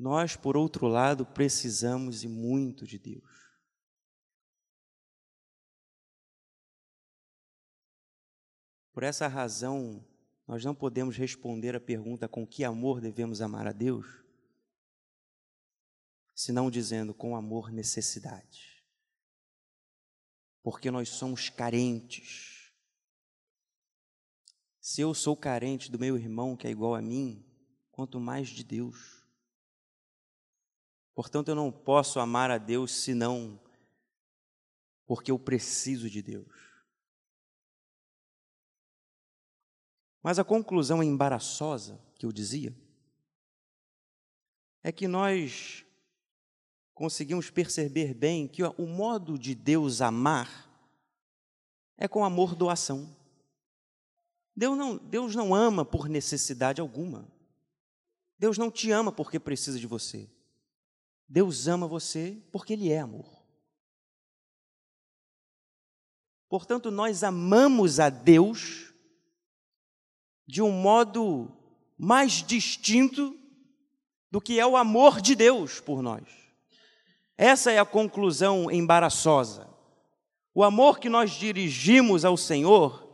Nós, 0.00 0.34
por 0.34 0.56
outro 0.56 0.86
lado, 0.86 1.26
precisamos 1.26 2.24
e 2.24 2.28
muito 2.28 2.86
de 2.86 2.98
Deus. 2.98 3.30
Por 8.94 9.02
essa 9.02 9.28
razão, 9.28 10.02
nós 10.46 10.64
não 10.64 10.74
podemos 10.74 11.18
responder 11.18 11.76
a 11.76 11.80
pergunta 11.80 12.26
com 12.26 12.46
que 12.46 12.64
amor 12.64 12.98
devemos 12.98 13.42
amar 13.42 13.66
a 13.66 13.72
Deus, 13.72 14.06
senão 16.34 16.70
dizendo 16.70 17.12
com 17.12 17.36
amor 17.36 17.70
necessidade. 17.70 18.82
Porque 20.62 20.90
nós 20.90 21.10
somos 21.10 21.50
carentes. 21.50 22.72
Se 24.80 25.02
eu 25.02 25.12
sou 25.12 25.36
carente 25.36 25.90
do 25.90 25.98
meu 25.98 26.16
irmão 26.16 26.56
que 26.56 26.66
é 26.66 26.70
igual 26.70 26.94
a 26.94 27.02
mim, 27.02 27.44
quanto 27.92 28.18
mais 28.18 28.48
de 28.48 28.64
Deus. 28.64 29.19
Portanto, 31.20 31.48
eu 31.48 31.54
não 31.54 31.70
posso 31.70 32.18
amar 32.18 32.50
a 32.50 32.56
Deus 32.56 32.94
senão 32.94 33.60
porque 35.04 35.30
eu 35.30 35.38
preciso 35.38 36.08
de 36.08 36.22
Deus. 36.22 36.48
Mas 40.22 40.38
a 40.38 40.44
conclusão 40.44 41.02
embaraçosa 41.02 42.00
que 42.14 42.24
eu 42.24 42.32
dizia 42.32 42.74
é 44.82 44.90
que 44.90 45.06
nós 45.06 45.84
conseguimos 46.94 47.50
perceber 47.50 48.14
bem 48.14 48.48
que 48.48 48.62
o 48.62 48.86
modo 48.86 49.38
de 49.38 49.54
Deus 49.54 50.00
amar 50.00 50.48
é 51.98 52.08
com 52.08 52.24
amor 52.24 52.54
doação. 52.54 53.14
Deus 54.56 54.78
não, 54.78 54.96
Deus 54.96 55.34
não 55.34 55.54
ama 55.54 55.84
por 55.84 56.08
necessidade 56.08 56.80
alguma. 56.80 57.30
Deus 58.38 58.56
não 58.56 58.70
te 58.70 58.90
ama 58.90 59.12
porque 59.12 59.38
precisa 59.38 59.78
de 59.78 59.86
você. 59.86 60.26
Deus 61.32 61.68
ama 61.68 61.86
você 61.86 62.36
porque 62.50 62.72
Ele 62.72 62.90
é 62.90 62.98
amor. 62.98 63.40
Portanto, 66.48 66.90
nós 66.90 67.22
amamos 67.22 68.00
a 68.00 68.10
Deus 68.10 68.92
de 70.44 70.60
um 70.60 70.72
modo 70.72 71.48
mais 71.96 72.42
distinto 72.42 73.38
do 74.28 74.40
que 74.40 74.58
é 74.58 74.66
o 74.66 74.76
amor 74.76 75.20
de 75.20 75.36
Deus 75.36 75.78
por 75.78 76.02
nós. 76.02 76.24
Essa 77.38 77.70
é 77.70 77.78
a 77.78 77.84
conclusão 77.84 78.68
embaraçosa. 78.68 79.68
O 80.52 80.64
amor 80.64 80.98
que 80.98 81.08
nós 81.08 81.30
dirigimos 81.30 82.24
ao 82.24 82.36
Senhor, 82.36 83.08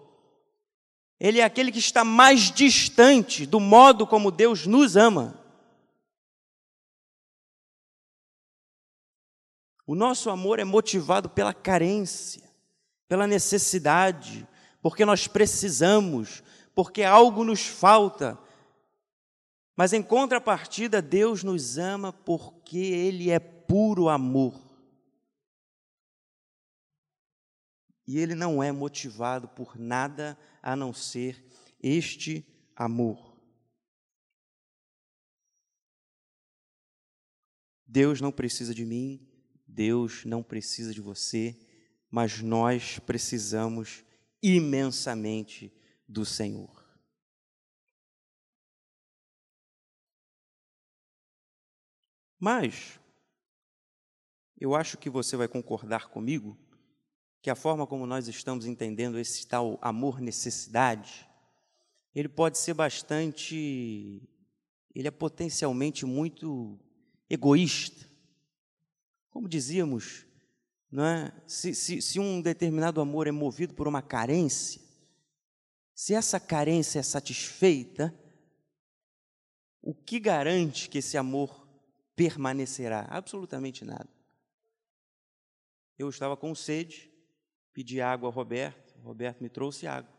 ele 1.21 1.41
é 1.41 1.45
aquele 1.45 1.71
que 1.71 1.79
está 1.79 2.03
mais 2.03 2.51
distante 2.51 3.45
do 3.45 3.61
modo 3.61 4.07
como 4.07 4.31
Deus 4.31 4.67
nos 4.67 4.97
ama. 4.97 5.46
O 9.87 9.95
nosso 9.95 10.31
amor 10.31 10.59
é 10.59 10.65
motivado 10.65 11.31
pela 11.31 11.55
carência 11.55 12.47
pela 13.09 13.27
necessidade, 13.27 14.47
porque 14.83 15.05
nós 15.05 15.27
precisamos, 15.27 16.43
porque 16.75 17.03
algo 17.03 17.45
nos 17.45 17.67
falta. 17.67 18.39
Mas 19.77 19.93
em 19.93 20.03
contrapartida, 20.03 21.03
Deus 21.03 21.43
nos 21.43 21.79
ama 21.79 22.13
porque 22.13 22.79
Ele 22.79 23.31
é 23.31 23.39
puro 23.39 24.09
amor. 24.09 24.61
E 28.07 28.19
Ele 28.19 28.35
não 28.35 28.63
é 28.63 28.71
motivado 28.71 29.49
por 29.49 29.79
nada 29.79 30.39
a 30.63 30.77
não 30.77 30.93
ser 30.93 31.45
este 31.83 32.47
amor. 32.75 33.35
Deus 37.85 38.21
não 38.21 38.33
precisa 38.33 38.75
de 38.75 38.85
mim, 38.85 39.26
Deus 39.77 40.25
não 40.25 40.43
precisa 40.43 40.93
de 40.93 41.01
você 41.01 41.57
mas 42.11 42.41
nós 42.41 42.99
precisamos 43.01 44.05
imensamente 44.43 45.71
do 46.09 46.25
Senhor. 46.25 46.85
Mas, 52.39 53.01
eu 54.59 54.75
acho 54.75 54.99
que 54.99 55.11
você 55.11 55.37
vai 55.37 55.49
concordar 55.49 56.09
comigo 56.09 56.57
que 57.43 57.51
a 57.51 57.55
forma 57.55 57.87
como 57.87 58.07
nós 58.07 58.29
estamos 58.29 58.67
entendendo 58.67 59.19
esse 59.19 59.47
tal 59.47 59.79
amor-necessidade, 59.83 61.29
ele 62.15 62.29
pode 62.29 62.57
ser 62.57 62.73
bastante. 62.73 64.23
Ele 64.95 65.09
é 65.09 65.11
potencialmente 65.11 66.07
muito 66.07 66.79
egoísta. 67.29 68.16
Como 69.37 69.51
dizíamos 69.51 70.25
é? 70.95 71.31
se, 71.47 71.75
se, 71.75 72.01
se 72.01 72.19
um 72.19 72.41
determinado 72.41 73.03
amor 73.03 73.27
é 73.27 73.31
movido 73.31 73.75
por 73.75 73.87
uma 73.87 74.01
carência, 74.01 74.81
se 75.95 76.15
essa 76.15 76.41
carência 76.41 77.01
é 77.01 77.03
satisfeita, 77.03 78.19
o 79.83 79.95
que 79.95 80.19
garante 80.19 80.89
que 80.89 80.97
esse 80.97 81.19
amor 81.19 81.69
permanecerá? 82.17 83.07
Absolutamente 83.11 83.85
nada. 83.85 84.09
Eu 85.99 86.09
estava 86.09 86.35
com 86.35 86.55
sede, 86.55 87.13
pedi 87.75 88.01
água 88.01 88.31
ao 88.31 88.33
Roberto, 88.33 88.99
Roberto 89.03 89.43
me 89.43 89.51
trouxe 89.51 89.87
água. 89.87 90.17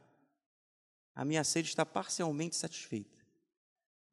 A 1.15 1.25
minha 1.25 1.43
sede 1.43 1.69
está 1.69 1.83
parcialmente 1.83 2.55
satisfeita. 2.55 3.25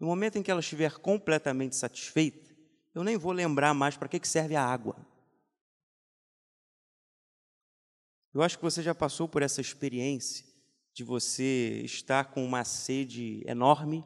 No 0.01 0.07
momento 0.07 0.39
em 0.39 0.43
que 0.43 0.51
ela 0.51 0.61
estiver 0.61 0.97
completamente 0.97 1.77
satisfeita, 1.77 2.54
eu 2.95 3.03
nem 3.03 3.17
vou 3.17 3.33
lembrar 3.33 3.75
mais 3.75 3.97
para 3.97 4.09
que 4.09 4.27
serve 4.27 4.55
a 4.55 4.65
água. 4.65 4.97
Eu 8.33 8.43
acho 8.43 8.57
que 8.57 8.65
você 8.65 8.83
já 8.83 8.95
passou 8.95 9.29
por 9.29 9.43
essa 9.43 9.61
experiência 9.61 10.45
de 10.93 11.03
você 11.03 11.83
estar 11.85 12.27
com 12.27 12.45
uma 12.45 12.65
sede 12.65 13.43
enorme 13.47 14.05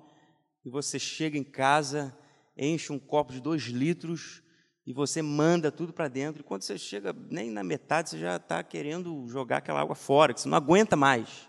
e 0.64 0.70
você 0.70 0.98
chega 0.98 1.36
em 1.36 1.44
casa, 1.44 2.16
enche 2.56 2.92
um 2.92 2.98
copo 2.98 3.32
de 3.32 3.40
dois 3.40 3.62
litros 3.64 4.42
e 4.86 4.92
você 4.92 5.20
manda 5.20 5.70
tudo 5.70 5.92
para 5.92 6.08
dentro. 6.08 6.40
E 6.40 6.44
quando 6.44 6.62
você 6.62 6.78
chega 6.78 7.14
nem 7.30 7.50
na 7.50 7.62
metade, 7.62 8.10
você 8.10 8.18
já 8.18 8.36
está 8.36 8.62
querendo 8.62 9.26
jogar 9.28 9.58
aquela 9.58 9.80
água 9.80 9.94
fora, 9.94 10.32
que 10.32 10.40
você 10.40 10.48
não 10.48 10.56
aguenta 10.56 10.96
mais. 10.96 11.48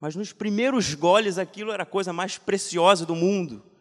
Mas 0.00 0.16
nos 0.16 0.32
primeiros 0.32 0.94
goles 0.94 1.38
aquilo 1.38 1.70
era 1.70 1.84
a 1.84 1.86
coisa 1.86 2.12
mais 2.12 2.38
preciosa 2.38 3.06
do 3.06 3.14
mundo. 3.14 3.71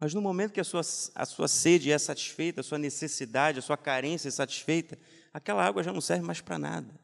Mas 0.00 0.14
no 0.14 0.22
momento 0.22 0.52
que 0.52 0.60
a 0.60 0.64
sua, 0.64 0.82
a 1.14 1.26
sua 1.26 1.48
sede 1.48 1.90
é 1.90 1.98
satisfeita, 1.98 2.60
a 2.60 2.64
sua 2.64 2.78
necessidade, 2.78 3.58
a 3.58 3.62
sua 3.62 3.76
carência 3.76 4.28
é 4.28 4.30
satisfeita, 4.30 4.98
aquela 5.32 5.64
água 5.64 5.82
já 5.82 5.92
não 5.92 6.00
serve 6.00 6.24
mais 6.24 6.40
para 6.40 6.58
nada, 6.58 6.94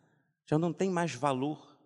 já 0.46 0.58
não 0.58 0.72
tem 0.72 0.88
mais 0.88 1.12
valor. 1.14 1.76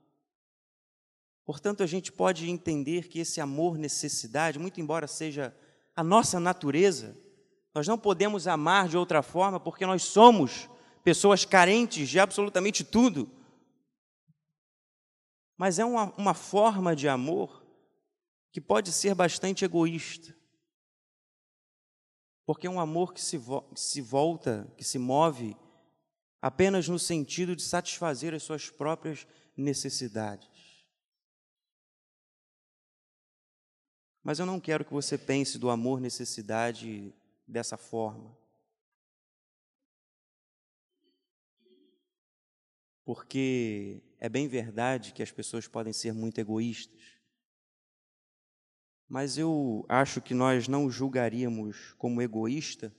Portanto, 1.47 1.83
a 1.83 1.87
gente 1.87 2.13
pode 2.13 2.51
entender 2.51 3.09
que 3.09 3.21
esse 3.21 3.41
amor, 3.41 3.79
necessidade, 3.79 4.59
muito 4.59 4.81
embora 4.83 5.07
seja 5.07 5.57
a 5.97 6.05
nossa 6.05 6.39
natureza, 6.39 7.17
nós 7.75 7.89
não 7.89 7.99
podemos 7.99 8.47
amar 8.47 8.87
de 8.87 8.97
outra 8.97 9.23
forma 9.23 9.59
porque 9.59 9.87
nós 9.87 10.03
somos 10.03 10.69
pessoas 11.03 11.47
carentes 11.47 12.09
de 12.09 12.21
absolutamente 12.21 12.85
tudo. 12.85 13.31
Mas 15.57 15.79
é 15.79 15.85
uma, 15.85 16.13
uma 16.19 16.35
forma 16.35 16.95
de 16.95 17.09
amor 17.09 17.65
que 18.53 18.61
pode 18.61 18.93
ser 18.93 19.15
bastante 19.15 19.65
egoísta. 19.65 20.38
Porque 22.49 22.67
é 22.67 22.71
um 22.71 22.81
amor 22.81 23.13
que 23.13 23.21
se, 23.21 23.37
vo 23.37 23.61
que 23.61 23.79
se 23.79 24.01
volta, 24.01 24.73
que 24.75 24.83
se 24.83 24.99
move 24.99 25.55
apenas 26.41 26.89
no 26.89 26.99
sentido 26.99 27.55
de 27.55 27.63
satisfazer 27.63 28.33
as 28.33 28.43
suas 28.43 28.71
próprias 28.71 29.27
necessidades. 29.55 30.49
Mas 34.23 34.39
eu 34.39 34.47
não 34.47 34.59
quero 34.59 34.83
que 34.83 34.95
você 34.95 35.19
pense 35.19 35.59
do 35.59 35.69
amor 35.69 36.01
necessidade 36.01 37.15
dessa 37.47 37.77
forma. 37.77 38.35
Porque 43.05 44.03
é 44.19 44.31
bem 44.31 44.49
verdade 44.49 45.13
que 45.13 45.23
as 45.23 45.31
pessoas 45.31 45.69
podem 45.69 45.93
ser 45.93 46.15
muito 46.15 46.39
egoístas. 46.39 47.18
Mas 49.09 49.39
eu 49.39 49.87
acho 49.89 50.21
que 50.21 50.35
nós 50.35 50.69
não 50.69 50.91
julgaríamos 50.91 51.95
como 51.95 52.21
egoísta 52.21 52.95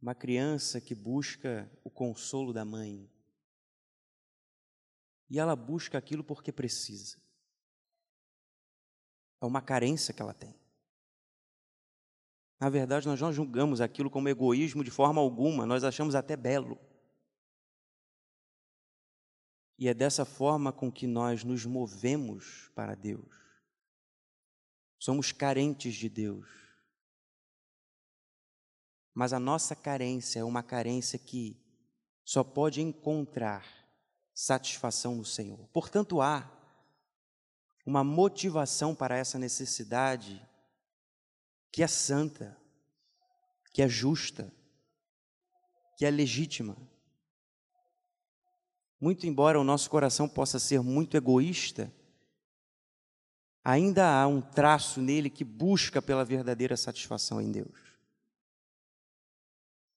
uma 0.00 0.14
criança 0.14 0.80
que 0.80 0.94
busca 0.94 1.70
o 1.84 1.90
consolo 1.90 2.52
da 2.52 2.64
mãe. 2.64 3.10
E 5.30 5.38
ela 5.38 5.54
busca 5.54 5.98
aquilo 5.98 6.24
porque 6.24 6.50
precisa. 6.50 7.16
É 9.40 9.46
uma 9.46 9.60
carência 9.60 10.12
que 10.12 10.22
ela 10.22 10.34
tem. 10.34 10.54
Na 12.60 12.68
verdade, 12.68 13.06
nós 13.06 13.20
não 13.20 13.32
julgamos 13.32 13.80
aquilo 13.80 14.10
como 14.10 14.28
egoísmo 14.28 14.82
de 14.82 14.90
forma 14.90 15.20
alguma, 15.20 15.64
nós 15.64 15.84
achamos 15.84 16.16
até 16.16 16.36
belo. 16.36 16.76
E 19.78 19.86
é 19.86 19.94
dessa 19.94 20.24
forma 20.24 20.72
com 20.72 20.90
que 20.90 21.06
nós 21.06 21.44
nos 21.44 21.64
movemos 21.64 22.68
para 22.74 22.96
Deus. 22.96 23.47
Somos 24.98 25.32
carentes 25.32 25.94
de 25.94 26.08
Deus. 26.08 26.46
Mas 29.14 29.32
a 29.32 29.38
nossa 29.38 29.74
carência 29.74 30.40
é 30.40 30.44
uma 30.44 30.62
carência 30.62 31.18
que 31.18 31.56
só 32.24 32.44
pode 32.44 32.80
encontrar 32.80 33.66
satisfação 34.34 35.16
no 35.16 35.24
Senhor. 35.24 35.66
Portanto, 35.72 36.20
há 36.20 36.48
uma 37.84 38.04
motivação 38.04 38.94
para 38.94 39.16
essa 39.16 39.38
necessidade 39.38 40.46
que 41.72 41.82
é 41.82 41.86
santa, 41.86 42.56
que 43.72 43.82
é 43.82 43.88
justa, 43.88 44.52
que 45.96 46.04
é 46.04 46.10
legítima. 46.10 46.76
Muito 49.00 49.26
embora 49.26 49.58
o 49.58 49.64
nosso 49.64 49.88
coração 49.88 50.28
possa 50.28 50.58
ser 50.58 50.82
muito 50.82 51.16
egoísta, 51.16 51.92
ainda 53.64 54.08
há 54.08 54.26
um 54.26 54.40
traço 54.40 55.00
nele 55.00 55.28
que 55.28 55.44
busca 55.44 56.00
pela 56.00 56.24
verdadeira 56.24 56.76
satisfação 56.76 57.40
em 57.40 57.50
Deus. 57.50 57.88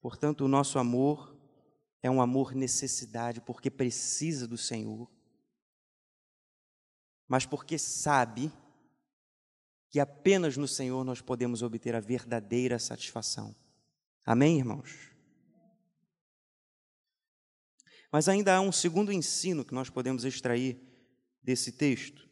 Portanto, 0.01 0.43
o 0.43 0.47
nosso 0.47 0.79
amor 0.79 1.37
é 2.01 2.09
um 2.09 2.21
amor 2.21 2.55
necessidade, 2.55 3.41
porque 3.41 3.69
precisa 3.69 4.47
do 4.47 4.57
Senhor, 4.57 5.09
mas 7.27 7.45
porque 7.45 7.77
sabe 7.77 8.51
que 9.89 9.99
apenas 9.99 10.57
no 10.57 10.67
Senhor 10.67 11.03
nós 11.03 11.21
podemos 11.21 11.61
obter 11.61 11.95
a 11.95 11.99
verdadeira 11.99 12.79
satisfação. 12.79 13.55
Amém, 14.25 14.57
irmãos? 14.57 15.11
Mas 18.11 18.27
ainda 18.27 18.55
há 18.55 18.61
um 18.61 18.71
segundo 18.71 19.11
ensino 19.11 19.63
que 19.63 19.73
nós 19.73 19.89
podemos 19.89 20.25
extrair 20.25 20.79
desse 21.43 21.71
texto. 21.71 22.30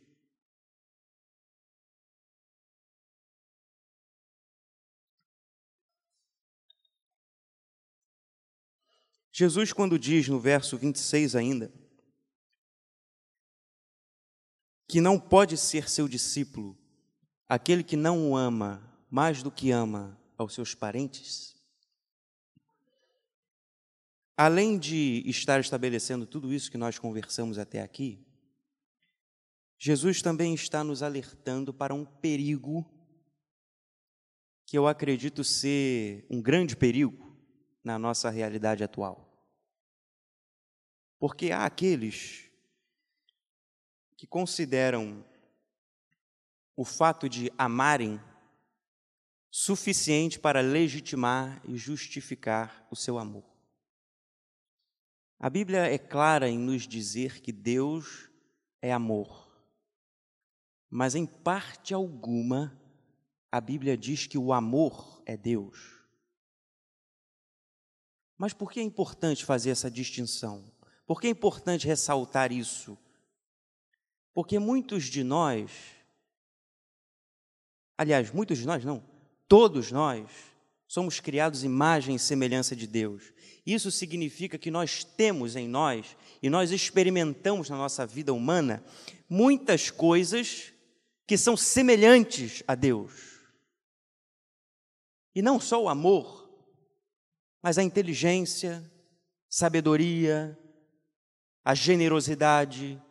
Jesus, 9.39 9.71
quando 9.71 9.97
diz 9.97 10.27
no 10.27 10.37
verso 10.37 10.77
26 10.77 11.33
ainda, 11.33 11.71
que 14.85 14.99
não 14.99 15.17
pode 15.17 15.55
ser 15.55 15.89
seu 15.89 16.09
discípulo 16.09 16.77
aquele 17.47 17.81
que 17.81 17.95
não 17.95 18.29
o 18.29 18.35
ama 18.35 18.83
mais 19.09 19.41
do 19.41 19.49
que 19.49 19.71
ama 19.71 20.19
aos 20.37 20.53
seus 20.53 20.75
parentes, 20.75 21.55
além 24.35 24.77
de 24.77 25.23
estar 25.25 25.61
estabelecendo 25.61 26.25
tudo 26.25 26.53
isso 26.53 26.69
que 26.69 26.77
nós 26.77 26.99
conversamos 26.99 27.57
até 27.57 27.81
aqui, 27.81 28.19
Jesus 29.77 30.21
também 30.21 30.53
está 30.53 30.83
nos 30.83 31.01
alertando 31.01 31.73
para 31.73 31.93
um 31.93 32.03
perigo 32.03 32.85
que 34.65 34.77
eu 34.77 34.85
acredito 34.85 35.45
ser 35.45 36.27
um 36.29 36.41
grande 36.41 36.75
perigo 36.75 37.33
na 37.81 37.97
nossa 37.97 38.29
realidade 38.29 38.83
atual. 38.83 39.28
Porque 41.19 41.51
há 41.51 41.65
aqueles 41.65 42.49
que 44.17 44.25
consideram 44.25 45.23
o 46.75 46.85
fato 46.85 47.29
de 47.29 47.51
amarem 47.57 48.19
suficiente 49.51 50.39
para 50.39 50.61
legitimar 50.61 51.61
e 51.67 51.77
justificar 51.77 52.87
o 52.89 52.95
seu 52.95 53.17
amor. 53.17 53.43
A 55.39 55.49
Bíblia 55.49 55.91
é 55.91 55.97
clara 55.97 56.49
em 56.49 56.57
nos 56.57 56.87
dizer 56.87 57.41
que 57.41 57.51
Deus 57.51 58.29
é 58.81 58.91
amor, 58.91 59.49
mas 60.89 61.15
em 61.15 61.25
parte 61.25 61.93
alguma 61.93 62.77
a 63.51 63.59
Bíblia 63.59 63.97
diz 63.97 64.27
que 64.27 64.37
o 64.37 64.53
amor 64.53 65.21
é 65.25 65.35
Deus. 65.35 65.99
Mas 68.37 68.53
por 68.53 68.71
que 68.71 68.79
é 68.79 68.83
importante 68.83 69.43
fazer 69.43 69.71
essa 69.71 69.89
distinção? 69.89 70.63
Por 71.09 71.19
que 71.19 71.25
é 71.25 71.31
importante 71.31 71.87
ressaltar 71.87 72.51
isso? 72.51 72.95
Porque 74.31 74.59
muitos 74.59 75.05
de 75.05 75.23
nós, 75.23 75.71
aliás, 77.97 78.29
muitos 78.29 78.59
de 78.59 78.67
nós 78.67 78.85
não, 78.85 79.03
todos 79.47 79.91
nós, 79.91 80.29
somos 80.87 81.19
criados 81.19 81.63
imagem 81.63 82.13
e 82.13 82.19
semelhança 82.19 82.75
de 82.75 82.85
Deus. 82.85 83.33
Isso 83.65 83.89
significa 83.89 84.55
que 84.55 84.69
nós 84.69 85.03
temos 85.03 85.55
em 85.55 85.67
nós 85.67 86.15
e 86.43 86.47
nós 86.47 86.69
experimentamos 86.69 87.71
na 87.71 87.75
nossa 87.75 88.05
vida 88.05 88.31
humana 88.31 88.85
muitas 89.27 89.89
coisas 89.89 90.71
que 91.25 91.39
são 91.39 91.57
semelhantes 91.57 92.61
a 92.67 92.75
Deus. 92.75 93.39
E 95.33 95.41
não 95.41 95.59
só 95.59 95.81
o 95.81 95.89
amor, 95.89 96.47
mas 97.63 97.79
a 97.79 97.83
inteligência, 97.83 98.87
sabedoria, 99.49 100.55
a 101.63 101.75
generosidade, 101.75 103.01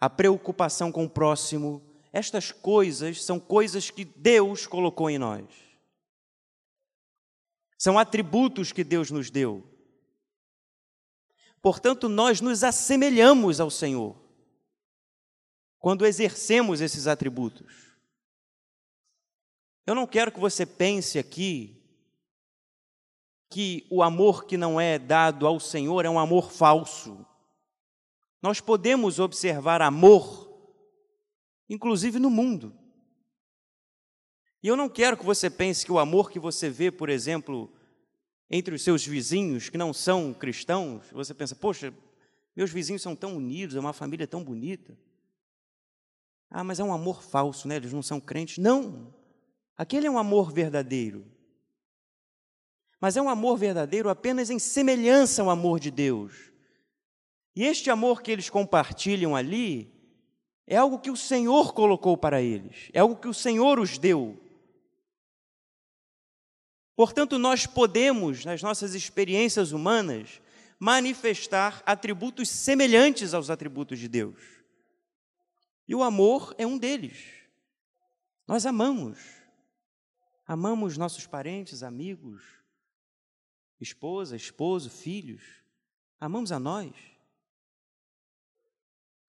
a 0.00 0.10
preocupação 0.10 0.92
com 0.92 1.04
o 1.04 1.10
próximo, 1.10 1.82
estas 2.12 2.52
coisas 2.52 3.22
são 3.24 3.38
coisas 3.38 3.90
que 3.90 4.04
Deus 4.04 4.66
colocou 4.66 5.10
em 5.10 5.18
nós. 5.18 5.44
São 7.78 7.98
atributos 7.98 8.72
que 8.72 8.82
Deus 8.82 9.10
nos 9.10 9.30
deu. 9.30 9.64
Portanto, 11.60 12.08
nós 12.08 12.40
nos 12.40 12.62
assemelhamos 12.62 13.60
ao 13.60 13.70
Senhor 13.70 14.16
quando 15.78 16.06
exercemos 16.06 16.80
esses 16.80 17.06
atributos. 17.06 17.96
Eu 19.86 19.94
não 19.94 20.06
quero 20.06 20.32
que 20.32 20.40
você 20.40 20.66
pense 20.66 21.18
aqui 21.18 21.75
que 23.48 23.86
o 23.90 24.02
amor 24.02 24.44
que 24.44 24.56
não 24.56 24.80
é 24.80 24.98
dado 24.98 25.46
ao 25.46 25.60
Senhor 25.60 26.04
é 26.04 26.10
um 26.10 26.18
amor 26.18 26.50
falso. 26.50 27.24
Nós 28.42 28.60
podemos 28.60 29.18
observar 29.18 29.82
amor, 29.82 30.50
inclusive 31.68 32.18
no 32.18 32.30
mundo. 32.30 32.76
E 34.62 34.68
eu 34.68 34.76
não 34.76 34.88
quero 34.88 35.16
que 35.16 35.24
você 35.24 35.48
pense 35.48 35.84
que 35.84 35.92
o 35.92 35.98
amor 35.98 36.30
que 36.30 36.38
você 36.38 36.68
vê, 36.68 36.90
por 36.90 37.08
exemplo, 37.08 37.72
entre 38.50 38.74
os 38.74 38.82
seus 38.82 39.06
vizinhos 39.06 39.68
que 39.68 39.78
não 39.78 39.92
são 39.92 40.34
cristãos, 40.34 41.06
você 41.12 41.32
pensa, 41.32 41.54
poxa, 41.54 41.94
meus 42.54 42.70
vizinhos 42.70 43.02
são 43.02 43.14
tão 43.14 43.36
unidos, 43.36 43.76
é 43.76 43.80
uma 43.80 43.92
família 43.92 44.26
tão 44.26 44.42
bonita. 44.42 44.98
Ah, 46.50 46.64
mas 46.64 46.80
é 46.80 46.84
um 46.84 46.92
amor 46.92 47.22
falso, 47.22 47.68
né? 47.68 47.76
Eles 47.76 47.92
não 47.92 48.02
são 48.02 48.20
crentes. 48.20 48.58
Não. 48.58 49.14
Aquele 49.76 50.06
é 50.06 50.10
um 50.10 50.18
amor 50.18 50.52
verdadeiro 50.52 51.35
mas 53.00 53.16
é 53.16 53.22
um 53.22 53.28
amor 53.28 53.56
verdadeiro 53.56 54.08
apenas 54.08 54.50
em 54.50 54.58
semelhança 54.58 55.42
ao 55.42 55.50
amor 55.50 55.78
de 55.78 55.90
Deus. 55.90 56.50
E 57.54 57.64
este 57.64 57.90
amor 57.90 58.22
que 58.22 58.30
eles 58.30 58.50
compartilham 58.50 59.34
ali 59.34 59.92
é 60.66 60.76
algo 60.76 60.98
que 60.98 61.10
o 61.10 61.16
Senhor 61.16 61.72
colocou 61.72 62.16
para 62.16 62.42
eles, 62.42 62.90
é 62.92 63.00
algo 63.00 63.16
que 63.16 63.28
o 63.28 63.34
Senhor 63.34 63.78
os 63.78 63.98
deu. 63.98 64.42
Portanto, 66.96 67.38
nós 67.38 67.66
podemos, 67.66 68.44
nas 68.44 68.62
nossas 68.62 68.94
experiências 68.94 69.72
humanas, 69.72 70.40
manifestar 70.78 71.82
atributos 71.84 72.48
semelhantes 72.48 73.34
aos 73.34 73.50
atributos 73.50 73.98
de 73.98 74.08
Deus. 74.08 74.40
E 75.86 75.94
o 75.94 76.02
amor 76.02 76.54
é 76.58 76.66
um 76.66 76.78
deles. 76.78 77.18
Nós 78.46 78.64
amamos. 78.64 79.18
Amamos 80.46 80.96
nossos 80.96 81.26
parentes, 81.26 81.82
amigos, 81.82 82.42
esposa, 83.80 84.36
esposo, 84.36 84.90
filhos, 84.90 85.42
amamos 86.18 86.52
a 86.52 86.58
nós. 86.58 86.94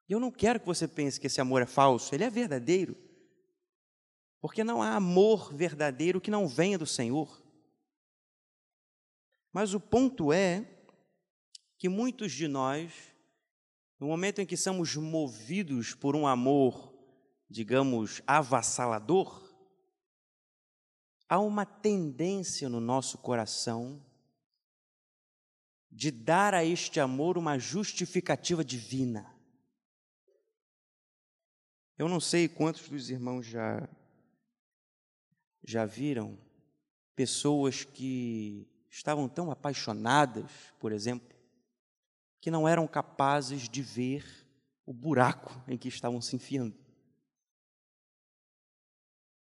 E 0.07 0.13
eu 0.13 0.19
não 0.19 0.31
quero 0.31 0.59
que 0.59 0.65
você 0.65 0.87
pense 0.87 1.19
que 1.19 1.27
esse 1.27 1.41
amor 1.41 1.61
é 1.61 1.65
falso, 1.65 2.15
ele 2.15 2.23
é 2.23 2.29
verdadeiro. 2.29 2.95
Porque 4.39 4.63
não 4.63 4.81
há 4.81 4.95
amor 4.95 5.53
verdadeiro 5.53 6.21
que 6.21 6.31
não 6.31 6.47
venha 6.47 6.77
do 6.77 6.85
Senhor. 6.85 7.43
Mas 9.51 9.73
o 9.73 9.79
ponto 9.79 10.31
é 10.31 10.65
que 11.77 11.89
muitos 11.89 12.31
de 12.31 12.47
nós, 12.47 12.93
no 13.99 14.07
momento 14.07 14.39
em 14.39 14.45
que 14.45 14.55
somos 14.55 14.95
movidos 14.95 15.93
por 15.93 16.15
um 16.15 16.25
amor, 16.25 16.93
digamos, 17.49 18.21
avassalador, 18.25 19.43
há 21.27 21.39
uma 21.39 21.65
tendência 21.65 22.69
no 22.69 22.79
nosso 22.79 23.17
coração 23.17 24.01
de 25.91 26.11
dar 26.11 26.53
a 26.53 26.63
este 26.63 26.99
amor 26.99 27.37
uma 27.37 27.57
justificativa 27.57 28.63
divina. 28.63 29.33
Eu 31.97 32.07
não 32.07 32.19
sei 32.19 32.47
quantos 32.47 32.87
dos 32.89 33.09
irmãos 33.09 33.45
já 33.45 33.87
já 35.63 35.85
viram 35.85 36.37
pessoas 37.13 37.83
que 37.83 38.65
estavam 38.89 39.27
tão 39.27 39.51
apaixonadas, 39.51 40.49
por 40.79 40.93
exemplo, 40.93 41.35
que 42.39 42.49
não 42.49 42.65
eram 42.65 42.87
capazes 42.87 43.67
de 43.67 43.81
ver 43.81 44.23
o 44.85 44.93
buraco 44.93 45.51
em 45.67 45.77
que 45.77 45.89
estavam 45.89 46.21
se 46.21 46.35
enfiando. 46.37 46.86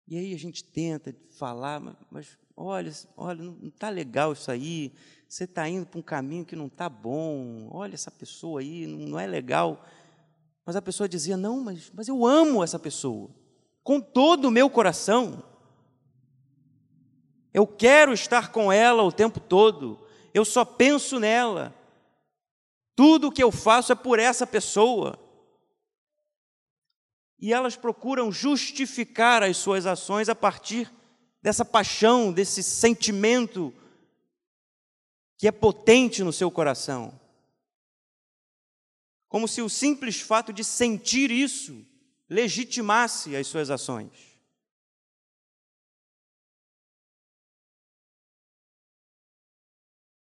E 0.08 0.18
aí 0.18 0.34
a 0.34 0.38
gente 0.38 0.64
tenta 0.64 1.16
falar, 1.32 1.82
mas 2.12 2.38
olha, 2.56 2.92
olha, 3.18 3.44
não 3.44 3.58
está 3.68 3.90
legal 3.90 4.34
isso 4.34 4.52
aí, 4.52 4.94
você 5.28 5.46
está 5.46 5.68
indo 5.68 5.86
para 5.86 6.00
um 6.00 6.04
caminho 6.04 6.46
que 6.46 6.56
não 6.56 6.68
está 6.68 6.88
bom, 6.88 7.68
olha 7.72 7.96
essa 7.96 8.12
pessoa 8.12 8.62
aí, 8.62 8.86
não 8.86 9.20
é 9.20 9.26
legal. 9.26 9.84
Mas 10.66 10.76
a 10.76 10.82
pessoa 10.82 11.10
dizia: 11.10 11.36
Não, 11.36 11.62
mas, 11.62 11.92
mas 11.94 12.08
eu 12.08 12.26
amo 12.26 12.64
essa 12.64 12.80
pessoa, 12.80 13.30
com 13.84 14.00
todo 14.00 14.46
o 14.46 14.52
meu 14.52 14.70
coração. 14.70 15.44
Eu 17.54 17.66
quero 17.66 18.14
estar 18.14 18.52
com 18.52 18.72
ela 18.72 19.02
o 19.04 19.12
tempo 19.12 19.40
todo, 19.40 20.06
eu 20.34 20.44
só 20.44 20.66
penso 20.66 21.20
nela. 21.20 21.74
Tudo 22.96 23.28
o 23.28 23.32
que 23.32 23.44
eu 23.44 23.52
faço 23.52 23.92
é 23.92 23.96
por 23.96 24.20
essa 24.20 24.46
pessoa. 24.46 25.20
E 27.40 27.54
elas 27.54 27.76
procuram 27.76 28.32
justificar 28.32 29.44
as 29.44 29.58
suas 29.58 29.86
ações 29.86 30.30
a 30.30 30.36
partir 30.36 30.92
dessa 31.42 31.64
paixão, 31.64 32.32
desse 32.32 32.64
sentimento 32.64 33.74
que 35.38 35.48
é 35.48 35.52
potente 35.52 36.24
no 36.24 36.32
seu 36.32 36.50
coração. 36.50 37.20
Como 39.28 39.48
se 39.48 39.62
o 39.62 39.70
simples 39.70 40.22
fato 40.22 40.54
de 40.54 40.64
sentir 40.64 41.30
isso 41.30 41.86
legitimasse 42.30 43.36
as 43.36 43.48
suas 43.48 43.70
ações. 43.70 44.36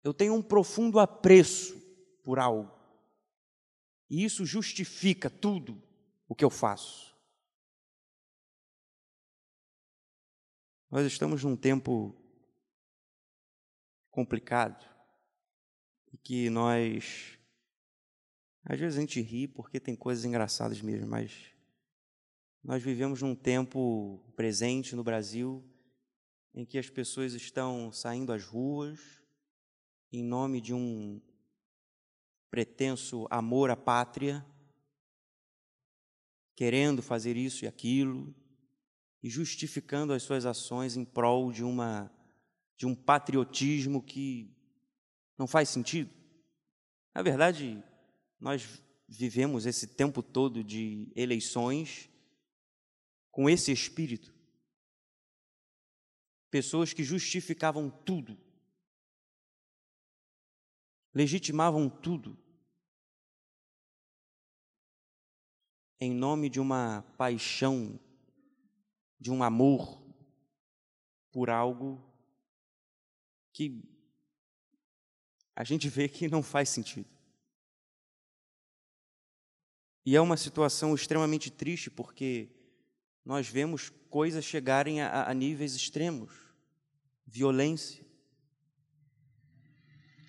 eu 0.08 0.14
tenho 0.14 0.34
um 0.34 0.42
profundo 0.42 0.98
apreço 0.98 1.76
por 2.22 2.38
algo. 2.38 2.72
E 4.08 4.24
isso 4.24 4.46
justifica 4.46 5.28
tudo 5.28 5.82
o 6.28 6.34
que 6.34 6.44
eu 6.44 6.50
faço. 6.50 7.16
Nós 10.90 11.06
estamos 11.06 11.42
num 11.42 11.56
tempo 11.56 12.14
complicado 14.10 14.84
e 16.12 16.18
que 16.18 16.50
nós 16.50 17.38
às 18.64 18.78
vezes 18.78 18.98
a 18.98 19.00
gente 19.00 19.20
ri 19.20 19.48
porque 19.48 19.80
tem 19.80 19.96
coisas 19.96 20.24
engraçadas 20.24 20.82
mesmo, 20.82 21.06
mas 21.06 21.54
nós 22.62 22.82
vivemos 22.82 23.22
num 23.22 23.34
tempo 23.34 24.22
presente 24.36 24.94
no 24.94 25.02
Brasil 25.02 25.64
em 26.54 26.66
que 26.66 26.78
as 26.78 26.90
pessoas 26.90 27.32
estão 27.32 27.90
saindo 27.92 28.32
às 28.32 28.44
ruas 28.44 29.22
em 30.12 30.22
nome 30.22 30.60
de 30.60 30.74
um 30.74 31.20
pretenso 32.50 33.26
amor 33.30 33.70
à 33.70 33.76
pátria, 33.76 34.44
querendo 36.58 37.00
fazer 37.00 37.36
isso 37.36 37.64
e 37.64 37.68
aquilo 37.68 38.34
e 39.22 39.30
justificando 39.30 40.12
as 40.12 40.24
suas 40.24 40.44
ações 40.44 40.96
em 40.96 41.04
prol 41.04 41.52
de 41.52 41.62
uma 41.62 42.12
de 42.76 42.84
um 42.84 42.96
patriotismo 42.96 44.02
que 44.02 44.52
não 45.38 45.46
faz 45.46 45.68
sentido. 45.68 46.10
Na 47.14 47.22
verdade, 47.22 47.80
nós 48.40 48.82
vivemos 49.08 49.66
esse 49.66 49.86
tempo 49.94 50.20
todo 50.20 50.64
de 50.64 51.12
eleições 51.14 52.10
com 53.30 53.48
esse 53.48 53.70
espírito. 53.70 54.34
Pessoas 56.50 56.92
que 56.92 57.04
justificavam 57.04 57.88
tudo, 57.88 58.36
legitimavam 61.14 61.88
tudo, 61.88 62.36
em 66.00 66.12
nome 66.12 66.48
de 66.48 66.60
uma 66.60 67.04
paixão, 67.16 67.98
de 69.18 69.30
um 69.30 69.42
amor 69.42 70.00
por 71.30 71.50
algo 71.50 72.02
que 73.52 73.82
a 75.54 75.64
gente 75.64 75.88
vê 75.88 76.08
que 76.08 76.28
não 76.28 76.42
faz 76.42 76.68
sentido. 76.68 77.08
E 80.06 80.16
é 80.16 80.20
uma 80.20 80.36
situação 80.36 80.94
extremamente 80.94 81.50
triste 81.50 81.90
porque 81.90 82.48
nós 83.24 83.48
vemos 83.48 83.90
coisas 84.08 84.44
chegarem 84.44 85.02
a, 85.02 85.28
a 85.28 85.34
níveis 85.34 85.74
extremos 85.74 86.32
violência, 87.26 88.06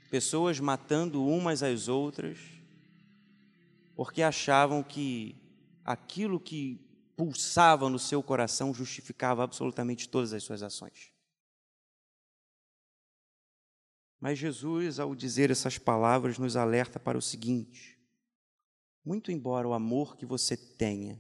pessoas 0.10 0.60
matando 0.60 1.26
umas 1.26 1.64
às 1.64 1.88
outras, 1.88 2.38
porque 3.96 4.22
achavam 4.22 4.84
que 4.84 5.39
aquilo 5.90 6.40
que 6.40 6.76
pulsava 7.18 7.90
no 7.90 7.98
seu 7.98 8.22
coração 8.22 8.72
justificava 8.72 9.44
absolutamente 9.44 10.08
todas 10.08 10.34
as 10.34 10.44
suas 10.44 10.62
ações. 10.62 11.12
Mas 14.20 14.38
Jesus, 14.38 15.00
ao 15.00 15.16
dizer 15.16 15.50
essas 15.50 15.80
palavras, 15.80 16.38
nos 16.38 16.56
alerta 16.56 17.00
para 17.00 17.18
o 17.18 17.22
seguinte: 17.22 18.00
muito 19.04 19.32
embora 19.32 19.68
o 19.68 19.74
amor 19.74 20.16
que 20.16 20.28
você 20.28 20.56
tenha 20.56 21.20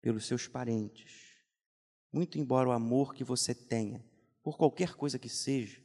pelos 0.00 0.24
seus 0.24 0.46
parentes, 0.46 1.42
muito 2.12 2.38
embora 2.38 2.68
o 2.68 2.72
amor 2.72 3.12
que 3.12 3.24
você 3.24 3.52
tenha 3.52 4.08
por 4.40 4.56
qualquer 4.56 4.94
coisa 4.94 5.18
que 5.18 5.28
seja, 5.28 5.82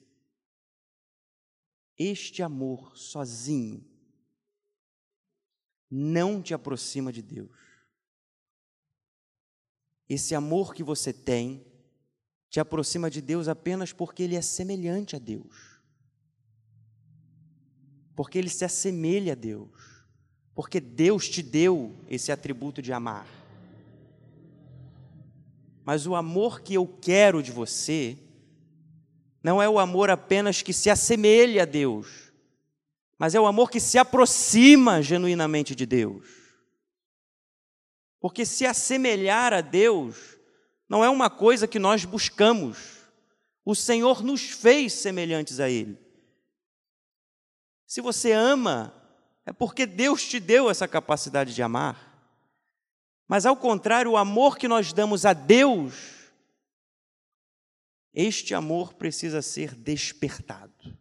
este 1.97 2.43
amor 2.43 2.95
sozinho 2.95 3.83
não 5.89 6.39
te 6.39 6.53
aproxima 6.53 7.11
de 7.11 7.23
Deus. 7.23 7.74
Esse 10.09 10.35
amor 10.35 10.73
que 10.73 10.83
você 10.83 11.11
tem 11.11 11.65
te 12.49 12.59
aproxima 12.59 13.09
de 13.09 13.21
Deus 13.21 13.47
apenas 13.47 13.91
porque 13.91 14.23
ele 14.23 14.35
é 14.35 14.41
semelhante 14.41 15.15
a 15.15 15.19
Deus. 15.19 15.79
Porque 18.15 18.37
ele 18.37 18.49
se 18.49 18.63
assemelha 18.63 19.33
a 19.33 19.35
Deus 19.35 19.95
porque 20.55 20.79
Deus 20.79 21.27
te 21.27 21.43
deu 21.43 21.93
esse 22.09 22.31
atributo 22.31 22.81
de 22.81 22.93
amar. 22.93 23.27
Mas 25.83 26.07
o 26.07 26.15
amor 26.15 26.61
que 26.61 26.73
eu 26.73 26.87
quero 26.87 27.43
de 27.43 27.51
você 27.51 28.17
não 29.43 29.61
é 29.61 29.69
o 29.69 29.77
amor 29.77 30.09
apenas 30.09 30.61
que 30.61 30.73
se 30.73 30.89
assemelha 30.89 31.63
a 31.63 31.65
Deus, 31.65 32.31
mas 33.19 33.35
é 33.35 33.39
o 33.39 33.45
amor 33.45 33.69
que 33.69 33.79
se 33.79 33.97
aproxima 33.97 35.01
genuinamente 35.01 35.75
de 35.75 35.85
Deus. 35.85 36.44
Porque 38.25 38.43
se 38.43 38.65
assemelhar 38.65 39.53
a 39.53 39.61
Deus 39.61 40.35
não 40.89 41.03
é 41.03 41.09
uma 41.11 41.29
coisa 41.29 41.67
que 41.67 41.77
nós 41.77 42.05
buscamos. 42.05 43.03
O 43.63 43.75
Senhor 43.75 44.23
nos 44.23 44.49
fez 44.49 44.93
semelhantes 44.93 45.59
a 45.59 45.69
Ele. 45.69 45.95
Se 47.85 48.01
você 48.01 48.31
ama 48.31 48.91
é 49.45 49.53
porque 49.53 49.85
Deus 49.85 50.27
te 50.27 50.39
deu 50.39 50.71
essa 50.71 50.87
capacidade 50.87 51.53
de 51.53 51.61
amar. 51.61 52.35
Mas 53.27 53.45
ao 53.45 53.55
contrário, 53.55 54.13
o 54.13 54.17
amor 54.17 54.57
que 54.57 54.67
nós 54.67 54.91
damos 54.91 55.23
a 55.23 55.31
Deus, 55.33 55.93
este 58.11 58.55
amor 58.55 58.95
precisa 58.95 59.39
ser 59.43 59.75
despertado. 59.75 60.97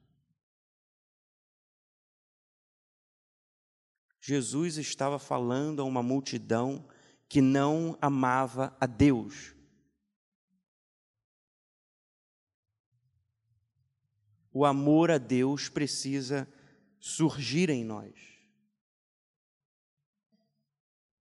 Jesus 4.21 4.77
estava 4.77 5.19
falando 5.19 5.81
a 5.81 5.87
uma 5.87 6.03
multidão 6.03 6.87
que 7.35 7.41
não 7.41 7.99
amava 8.01 8.77
a 8.81 8.87
Deus. 8.87 9.57
O 14.53 14.65
amor 14.65 15.11
a 15.11 15.19
Deus 15.19 15.69
precisa 15.69 16.49
surgir 17.01 17.71
em 17.71 17.85
nós. 17.85 18.15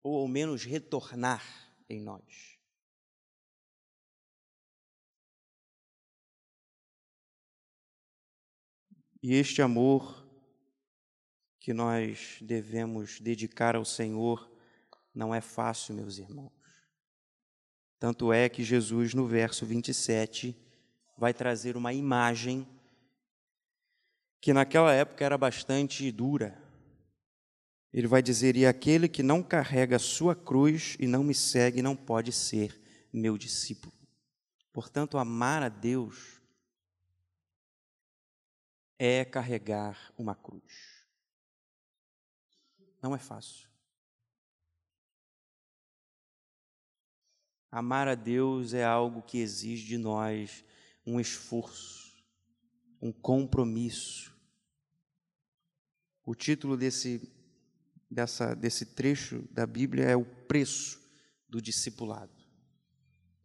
ou 0.04 0.18
ao 0.18 0.28
menos 0.28 0.66
retornar 0.66 1.46
em 1.88 2.02
nós. 2.02 2.60
E 9.24 9.36
este 9.36 9.62
amor 9.62 10.28
que 11.60 11.72
nós 11.72 12.40
devemos 12.42 13.22
dedicar 13.22 13.76
ao 13.76 13.86
Senhor 13.86 14.51
não 15.14 15.34
é 15.34 15.42
fácil, 15.42 15.94
meus 15.94 16.18
irmãos. 16.18 16.52
Tanto 18.00 18.34
é 18.34 18.50
que 18.50 18.64
Jesus, 18.64 19.14
no 19.14 19.28
verso 19.28 19.66
27, 19.66 20.56
vai 21.18 21.34
trazer 21.34 21.78
uma 21.78 21.94
imagem 21.94 22.68
que 24.40 24.54
naquela 24.54 24.92
época 24.92 25.24
era 25.24 25.38
bastante 25.38 26.12
dura. 26.12 26.60
Ele 27.94 28.08
vai 28.08 28.22
dizer: 28.22 28.56
E 28.56 28.66
aquele 28.66 29.08
que 29.08 29.22
não 29.22 29.44
carrega 29.44 29.98
a 29.98 30.00
sua 30.00 30.36
cruz 30.36 30.98
e 31.00 31.06
não 31.06 31.24
me 31.24 31.36
segue 31.36 31.82
não 31.82 31.96
pode 31.96 32.32
ser 32.32 32.82
meu 33.14 33.38
discípulo. 33.38 33.94
Portanto, 34.74 35.18
amar 35.18 35.62
a 35.62 35.70
Deus 35.70 36.42
é 38.98 39.26
carregar 39.26 40.12
uma 40.18 40.34
cruz. 40.34 41.06
Não 43.02 43.14
é 43.14 43.20
fácil. 43.20 43.71
Amar 47.72 48.08
a 48.08 48.16
Deus 48.16 48.74
é 48.74 48.84
algo 48.84 49.22
que 49.22 49.38
exige 49.38 49.88
de 49.88 49.98
nós 49.98 50.64
um 51.06 51.20
esforço, 51.20 52.14
um 53.02 53.12
compromisso. 53.12 54.36
O 56.26 56.36
título 56.36 56.76
desse 56.76 57.32
dessa, 58.12 58.54
desse 58.54 58.88
trecho 58.88 59.48
da 59.52 59.66
Bíblia 59.66 60.04
é 60.04 60.16
o 60.16 60.26
preço 60.26 61.00
do 61.48 61.62
discipulado. 61.62 62.32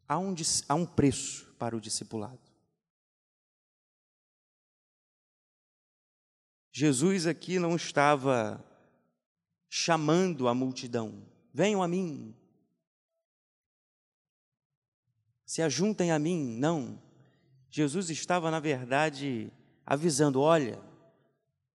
Há 0.08 0.18
um, 0.18 0.34
há 0.68 0.74
um 0.74 0.84
preço 0.84 1.46
para 1.58 1.76
o 1.76 1.80
discipulado. 1.80 2.40
Jesus 6.72 7.26
aqui 7.26 7.58
não 7.58 7.76
estava 7.76 8.62
chamando 9.68 10.46
a 10.46 10.54
multidão, 10.54 11.26
venham 11.52 11.82
a 11.82 11.88
mim, 11.88 12.34
se 15.46 15.62
ajuntem 15.62 16.10
a 16.10 16.18
mim, 16.18 16.44
não. 16.58 17.00
Jesus 17.70 18.10
estava, 18.10 18.50
na 18.50 18.60
verdade, 18.60 19.50
avisando: 19.86 20.40
olha, 20.40 20.78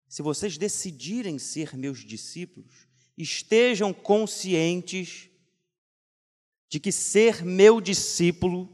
se 0.08 0.20
vocês 0.20 0.58
decidirem 0.58 1.38
ser 1.38 1.76
meus 1.76 2.00
discípulos, 2.00 2.88
estejam 3.16 3.92
conscientes 3.94 5.30
de 6.68 6.80
que 6.80 6.90
ser 6.90 7.44
meu 7.44 7.80
discípulo 7.80 8.68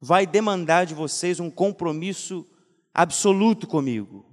vai 0.00 0.26
demandar 0.26 0.86
de 0.86 0.94
vocês 0.94 1.38
um 1.38 1.50
compromisso 1.50 2.46
absoluto 2.92 3.66
comigo. 3.66 4.26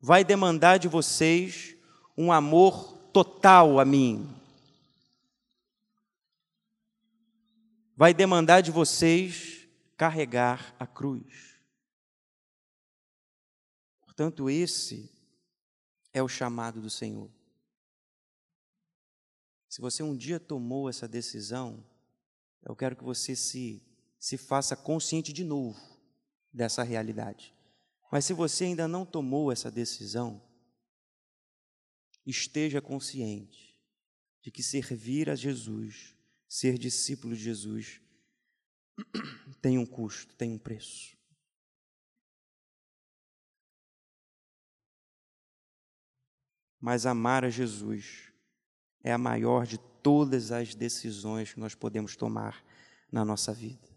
vai 0.00 0.22
demandar 0.22 0.78
de 0.78 0.86
vocês 0.86 1.74
um 2.16 2.30
amor 2.30 2.92
total 3.10 3.80
a 3.80 3.86
mim. 3.86 4.28
Vai 7.96 8.12
demandar 8.12 8.60
de 8.60 8.72
vocês 8.72 9.68
carregar 9.96 10.74
a 10.78 10.86
cruz. 10.86 11.54
Portanto, 14.00 14.50
esse 14.50 15.12
é 16.12 16.22
o 16.22 16.28
chamado 16.28 16.80
do 16.80 16.90
Senhor. 16.90 17.30
Se 19.68 19.80
você 19.80 20.02
um 20.02 20.16
dia 20.16 20.38
tomou 20.38 20.88
essa 20.88 21.08
decisão, 21.08 21.84
eu 22.62 22.74
quero 22.74 22.96
que 22.96 23.04
você 23.04 23.36
se, 23.36 23.82
se 24.18 24.36
faça 24.36 24.76
consciente 24.76 25.32
de 25.32 25.44
novo 25.44 25.80
dessa 26.52 26.82
realidade. 26.82 27.54
Mas 28.10 28.24
se 28.24 28.32
você 28.32 28.64
ainda 28.64 28.86
não 28.86 29.04
tomou 29.04 29.50
essa 29.50 29.70
decisão, 29.70 30.40
esteja 32.24 32.80
consciente 32.80 33.76
de 34.40 34.50
que 34.50 34.62
servir 34.62 35.28
a 35.28 35.34
Jesus, 35.34 36.13
ser 36.54 36.78
discípulo 36.78 37.34
de 37.34 37.42
Jesus, 37.42 38.00
tem 39.60 39.76
um 39.76 39.84
custo, 39.84 40.36
tem 40.36 40.52
um 40.52 40.58
preço. 40.58 41.18
Mas 46.80 47.06
amar 47.06 47.44
a 47.44 47.50
Jesus 47.50 48.32
é 49.02 49.12
a 49.12 49.18
maior 49.18 49.66
de 49.66 49.78
todas 50.00 50.52
as 50.52 50.76
decisões 50.76 51.52
que 51.52 51.58
nós 51.58 51.74
podemos 51.74 52.14
tomar 52.14 52.64
na 53.10 53.24
nossa 53.24 53.52
vida. 53.52 53.88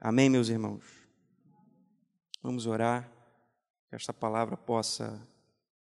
Amém, 0.00 0.28
meus 0.28 0.48
irmãos? 0.48 0.84
Vamos 2.42 2.66
orar, 2.66 3.08
que 3.88 3.94
esta 3.94 4.12
palavra 4.12 4.56
possa 4.56 5.24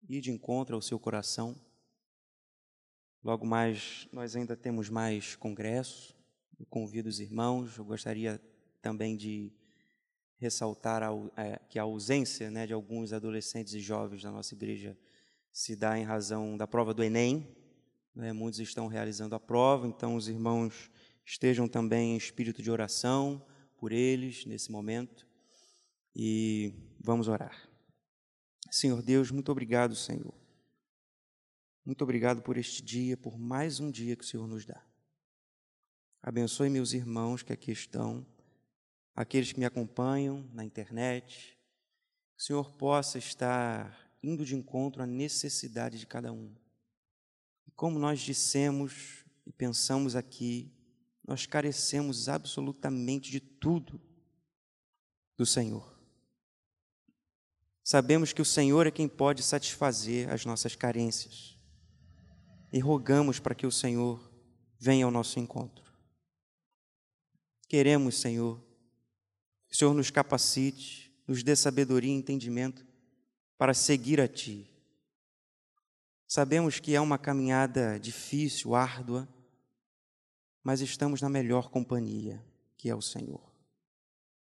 ir 0.06 0.20
de 0.20 0.30
encontro 0.30 0.76
ao 0.76 0.82
seu 0.82 0.98
coração. 0.98 1.58
Logo 3.24 3.46
mais, 3.46 4.06
nós 4.12 4.36
ainda 4.36 4.54
temos 4.54 4.90
mais 4.90 5.34
congressos. 5.34 6.14
Eu 6.60 6.66
convido 6.66 7.08
os 7.08 7.20
irmãos. 7.20 7.78
Eu 7.78 7.84
gostaria 7.86 8.38
também 8.82 9.16
de 9.16 9.50
ressaltar 10.36 11.02
a, 11.02 11.10
é, 11.34 11.58
que 11.70 11.78
a 11.78 11.84
ausência 11.84 12.50
né, 12.50 12.66
de 12.66 12.74
alguns 12.74 13.14
adolescentes 13.14 13.72
e 13.72 13.80
jovens 13.80 14.22
da 14.22 14.30
nossa 14.30 14.54
igreja 14.54 14.94
se 15.50 15.74
dá 15.74 15.98
em 15.98 16.04
razão 16.04 16.54
da 16.54 16.66
prova 16.66 16.92
do 16.92 17.02
Enem. 17.02 17.48
Né, 18.14 18.30
muitos 18.34 18.60
estão 18.60 18.88
realizando 18.88 19.34
a 19.34 19.40
prova, 19.40 19.86
então 19.88 20.16
os 20.16 20.28
irmãos 20.28 20.90
estejam 21.24 21.66
também 21.66 22.12
em 22.12 22.16
espírito 22.18 22.62
de 22.62 22.70
oração 22.70 23.42
por 23.78 23.90
eles 23.90 24.44
nesse 24.44 24.70
momento 24.70 25.26
e 26.14 26.74
vamos 27.00 27.26
orar. 27.26 27.70
Senhor 28.70 29.00
Deus, 29.00 29.30
muito 29.30 29.50
obrigado, 29.50 29.96
Senhor. 29.96 30.43
Muito 31.84 32.02
obrigado 32.02 32.40
por 32.40 32.56
este 32.56 32.82
dia, 32.82 33.14
por 33.14 33.38
mais 33.38 33.78
um 33.78 33.90
dia 33.90 34.16
que 34.16 34.24
o 34.24 34.26
Senhor 34.26 34.48
nos 34.48 34.64
dá. 34.64 34.82
Abençoe 36.22 36.70
meus 36.70 36.94
irmãos 36.94 37.42
que 37.42 37.52
aqui 37.52 37.70
estão, 37.70 38.26
aqueles 39.14 39.52
que 39.52 39.58
me 39.58 39.66
acompanham 39.66 40.48
na 40.54 40.64
internet. 40.64 41.58
Que 42.34 42.42
o 42.42 42.46
Senhor 42.46 42.70
possa 42.72 43.18
estar 43.18 44.10
indo 44.22 44.46
de 44.46 44.56
encontro 44.56 45.02
à 45.02 45.06
necessidade 45.06 45.98
de 45.98 46.06
cada 46.06 46.32
um. 46.32 46.54
Como 47.76 47.98
nós 47.98 48.20
dissemos 48.20 49.22
e 49.44 49.52
pensamos 49.52 50.16
aqui, 50.16 50.72
nós 51.22 51.44
carecemos 51.44 52.30
absolutamente 52.30 53.30
de 53.30 53.40
tudo 53.40 54.00
do 55.36 55.44
Senhor. 55.44 55.92
Sabemos 57.82 58.32
que 58.32 58.40
o 58.40 58.44
Senhor 58.44 58.86
é 58.86 58.90
quem 58.90 59.06
pode 59.06 59.42
satisfazer 59.42 60.32
as 60.32 60.46
nossas 60.46 60.74
carências 60.74 61.53
e 62.74 62.80
rogamos 62.80 63.38
para 63.38 63.54
que 63.54 63.66
o 63.66 63.72
Senhor 63.72 64.30
venha 64.78 65.06
ao 65.06 65.10
nosso 65.10 65.38
encontro. 65.38 65.90
Queremos, 67.66 68.20
Senhor, 68.20 68.62
que 69.66 69.74
o 69.74 69.78
Senhor 69.78 69.94
nos 69.94 70.10
capacite, 70.10 71.10
nos 71.26 71.42
dê 71.42 71.56
sabedoria 71.56 72.12
e 72.12 72.16
entendimento 72.16 72.86
para 73.56 73.72
seguir 73.72 74.20
a 74.20 74.28
Ti 74.28 74.74
Sabemos 76.34 76.80
que 76.80 76.96
é 76.96 77.00
uma 77.00 77.16
caminhada 77.16 77.96
difícil, 77.96 78.74
árdua, 78.74 79.28
mas 80.64 80.80
estamos 80.80 81.22
na 81.22 81.28
melhor 81.28 81.70
companhia, 81.70 82.44
que 82.76 82.90
é 82.90 82.94
o 82.94 83.00
Senhor, 83.00 83.40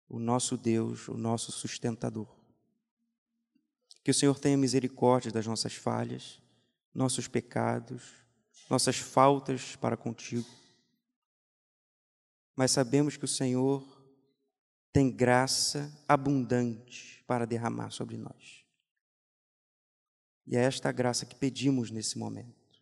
o 0.09 0.21
nosso 0.21 0.57
Deus, 0.57 1.09
o 1.09 1.17
nosso 1.17 1.51
sustentador. 1.51 2.29
Que 4.05 4.11
o 4.13 4.15
Senhor 4.15 4.39
tenha 4.39 4.57
misericórdia 4.57 5.33
das 5.33 5.49
nossas 5.49 5.75
falhas, 5.75 6.41
nossos 6.95 7.27
pecados, 7.27 8.20
nossas 8.71 8.97
faltas 8.97 9.75
para 9.75 9.97
contigo. 9.97 10.49
Mas 12.55 12.71
sabemos 12.71 13.17
que 13.17 13.25
o 13.25 13.29
Senhor 13.29 13.85
tem 14.93 15.11
graça 15.11 15.93
abundante 16.07 17.23
para 17.27 17.47
derramar 17.47 17.91
sobre 17.91 18.17
nós. 18.17 18.65
E 20.47 20.57
é 20.57 20.61
esta 20.61 20.91
graça 20.93 21.27
que 21.27 21.35
pedimos 21.35 21.91
nesse 21.91 22.19
momento. 22.19 22.81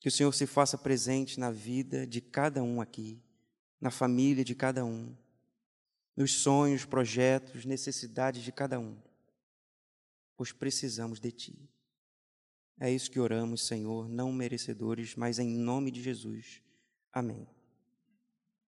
Que 0.00 0.08
o 0.08 0.12
Senhor 0.12 0.32
se 0.32 0.46
faça 0.46 0.76
presente 0.76 1.40
na 1.40 1.50
vida 1.50 2.06
de 2.06 2.20
cada 2.20 2.62
um 2.62 2.80
aqui, 2.80 3.20
na 3.80 3.90
família 3.90 4.44
de 4.44 4.54
cada 4.54 4.84
um, 4.84 5.16
nos 6.16 6.32
sonhos, 6.34 6.84
projetos, 6.84 7.64
necessidades 7.64 8.42
de 8.42 8.50
cada 8.50 8.78
um, 8.78 8.96
pois 10.36 10.52
precisamos 10.52 11.20
de 11.20 11.30
Ti. 11.30 11.68
É 12.80 12.90
isso 12.90 13.10
que 13.10 13.18
oramos, 13.18 13.66
Senhor, 13.66 14.08
não 14.08 14.32
merecedores, 14.32 15.16
mas 15.16 15.38
em 15.38 15.48
nome 15.48 15.90
de 15.90 16.00
Jesus. 16.02 16.62
Amém. 17.12 17.46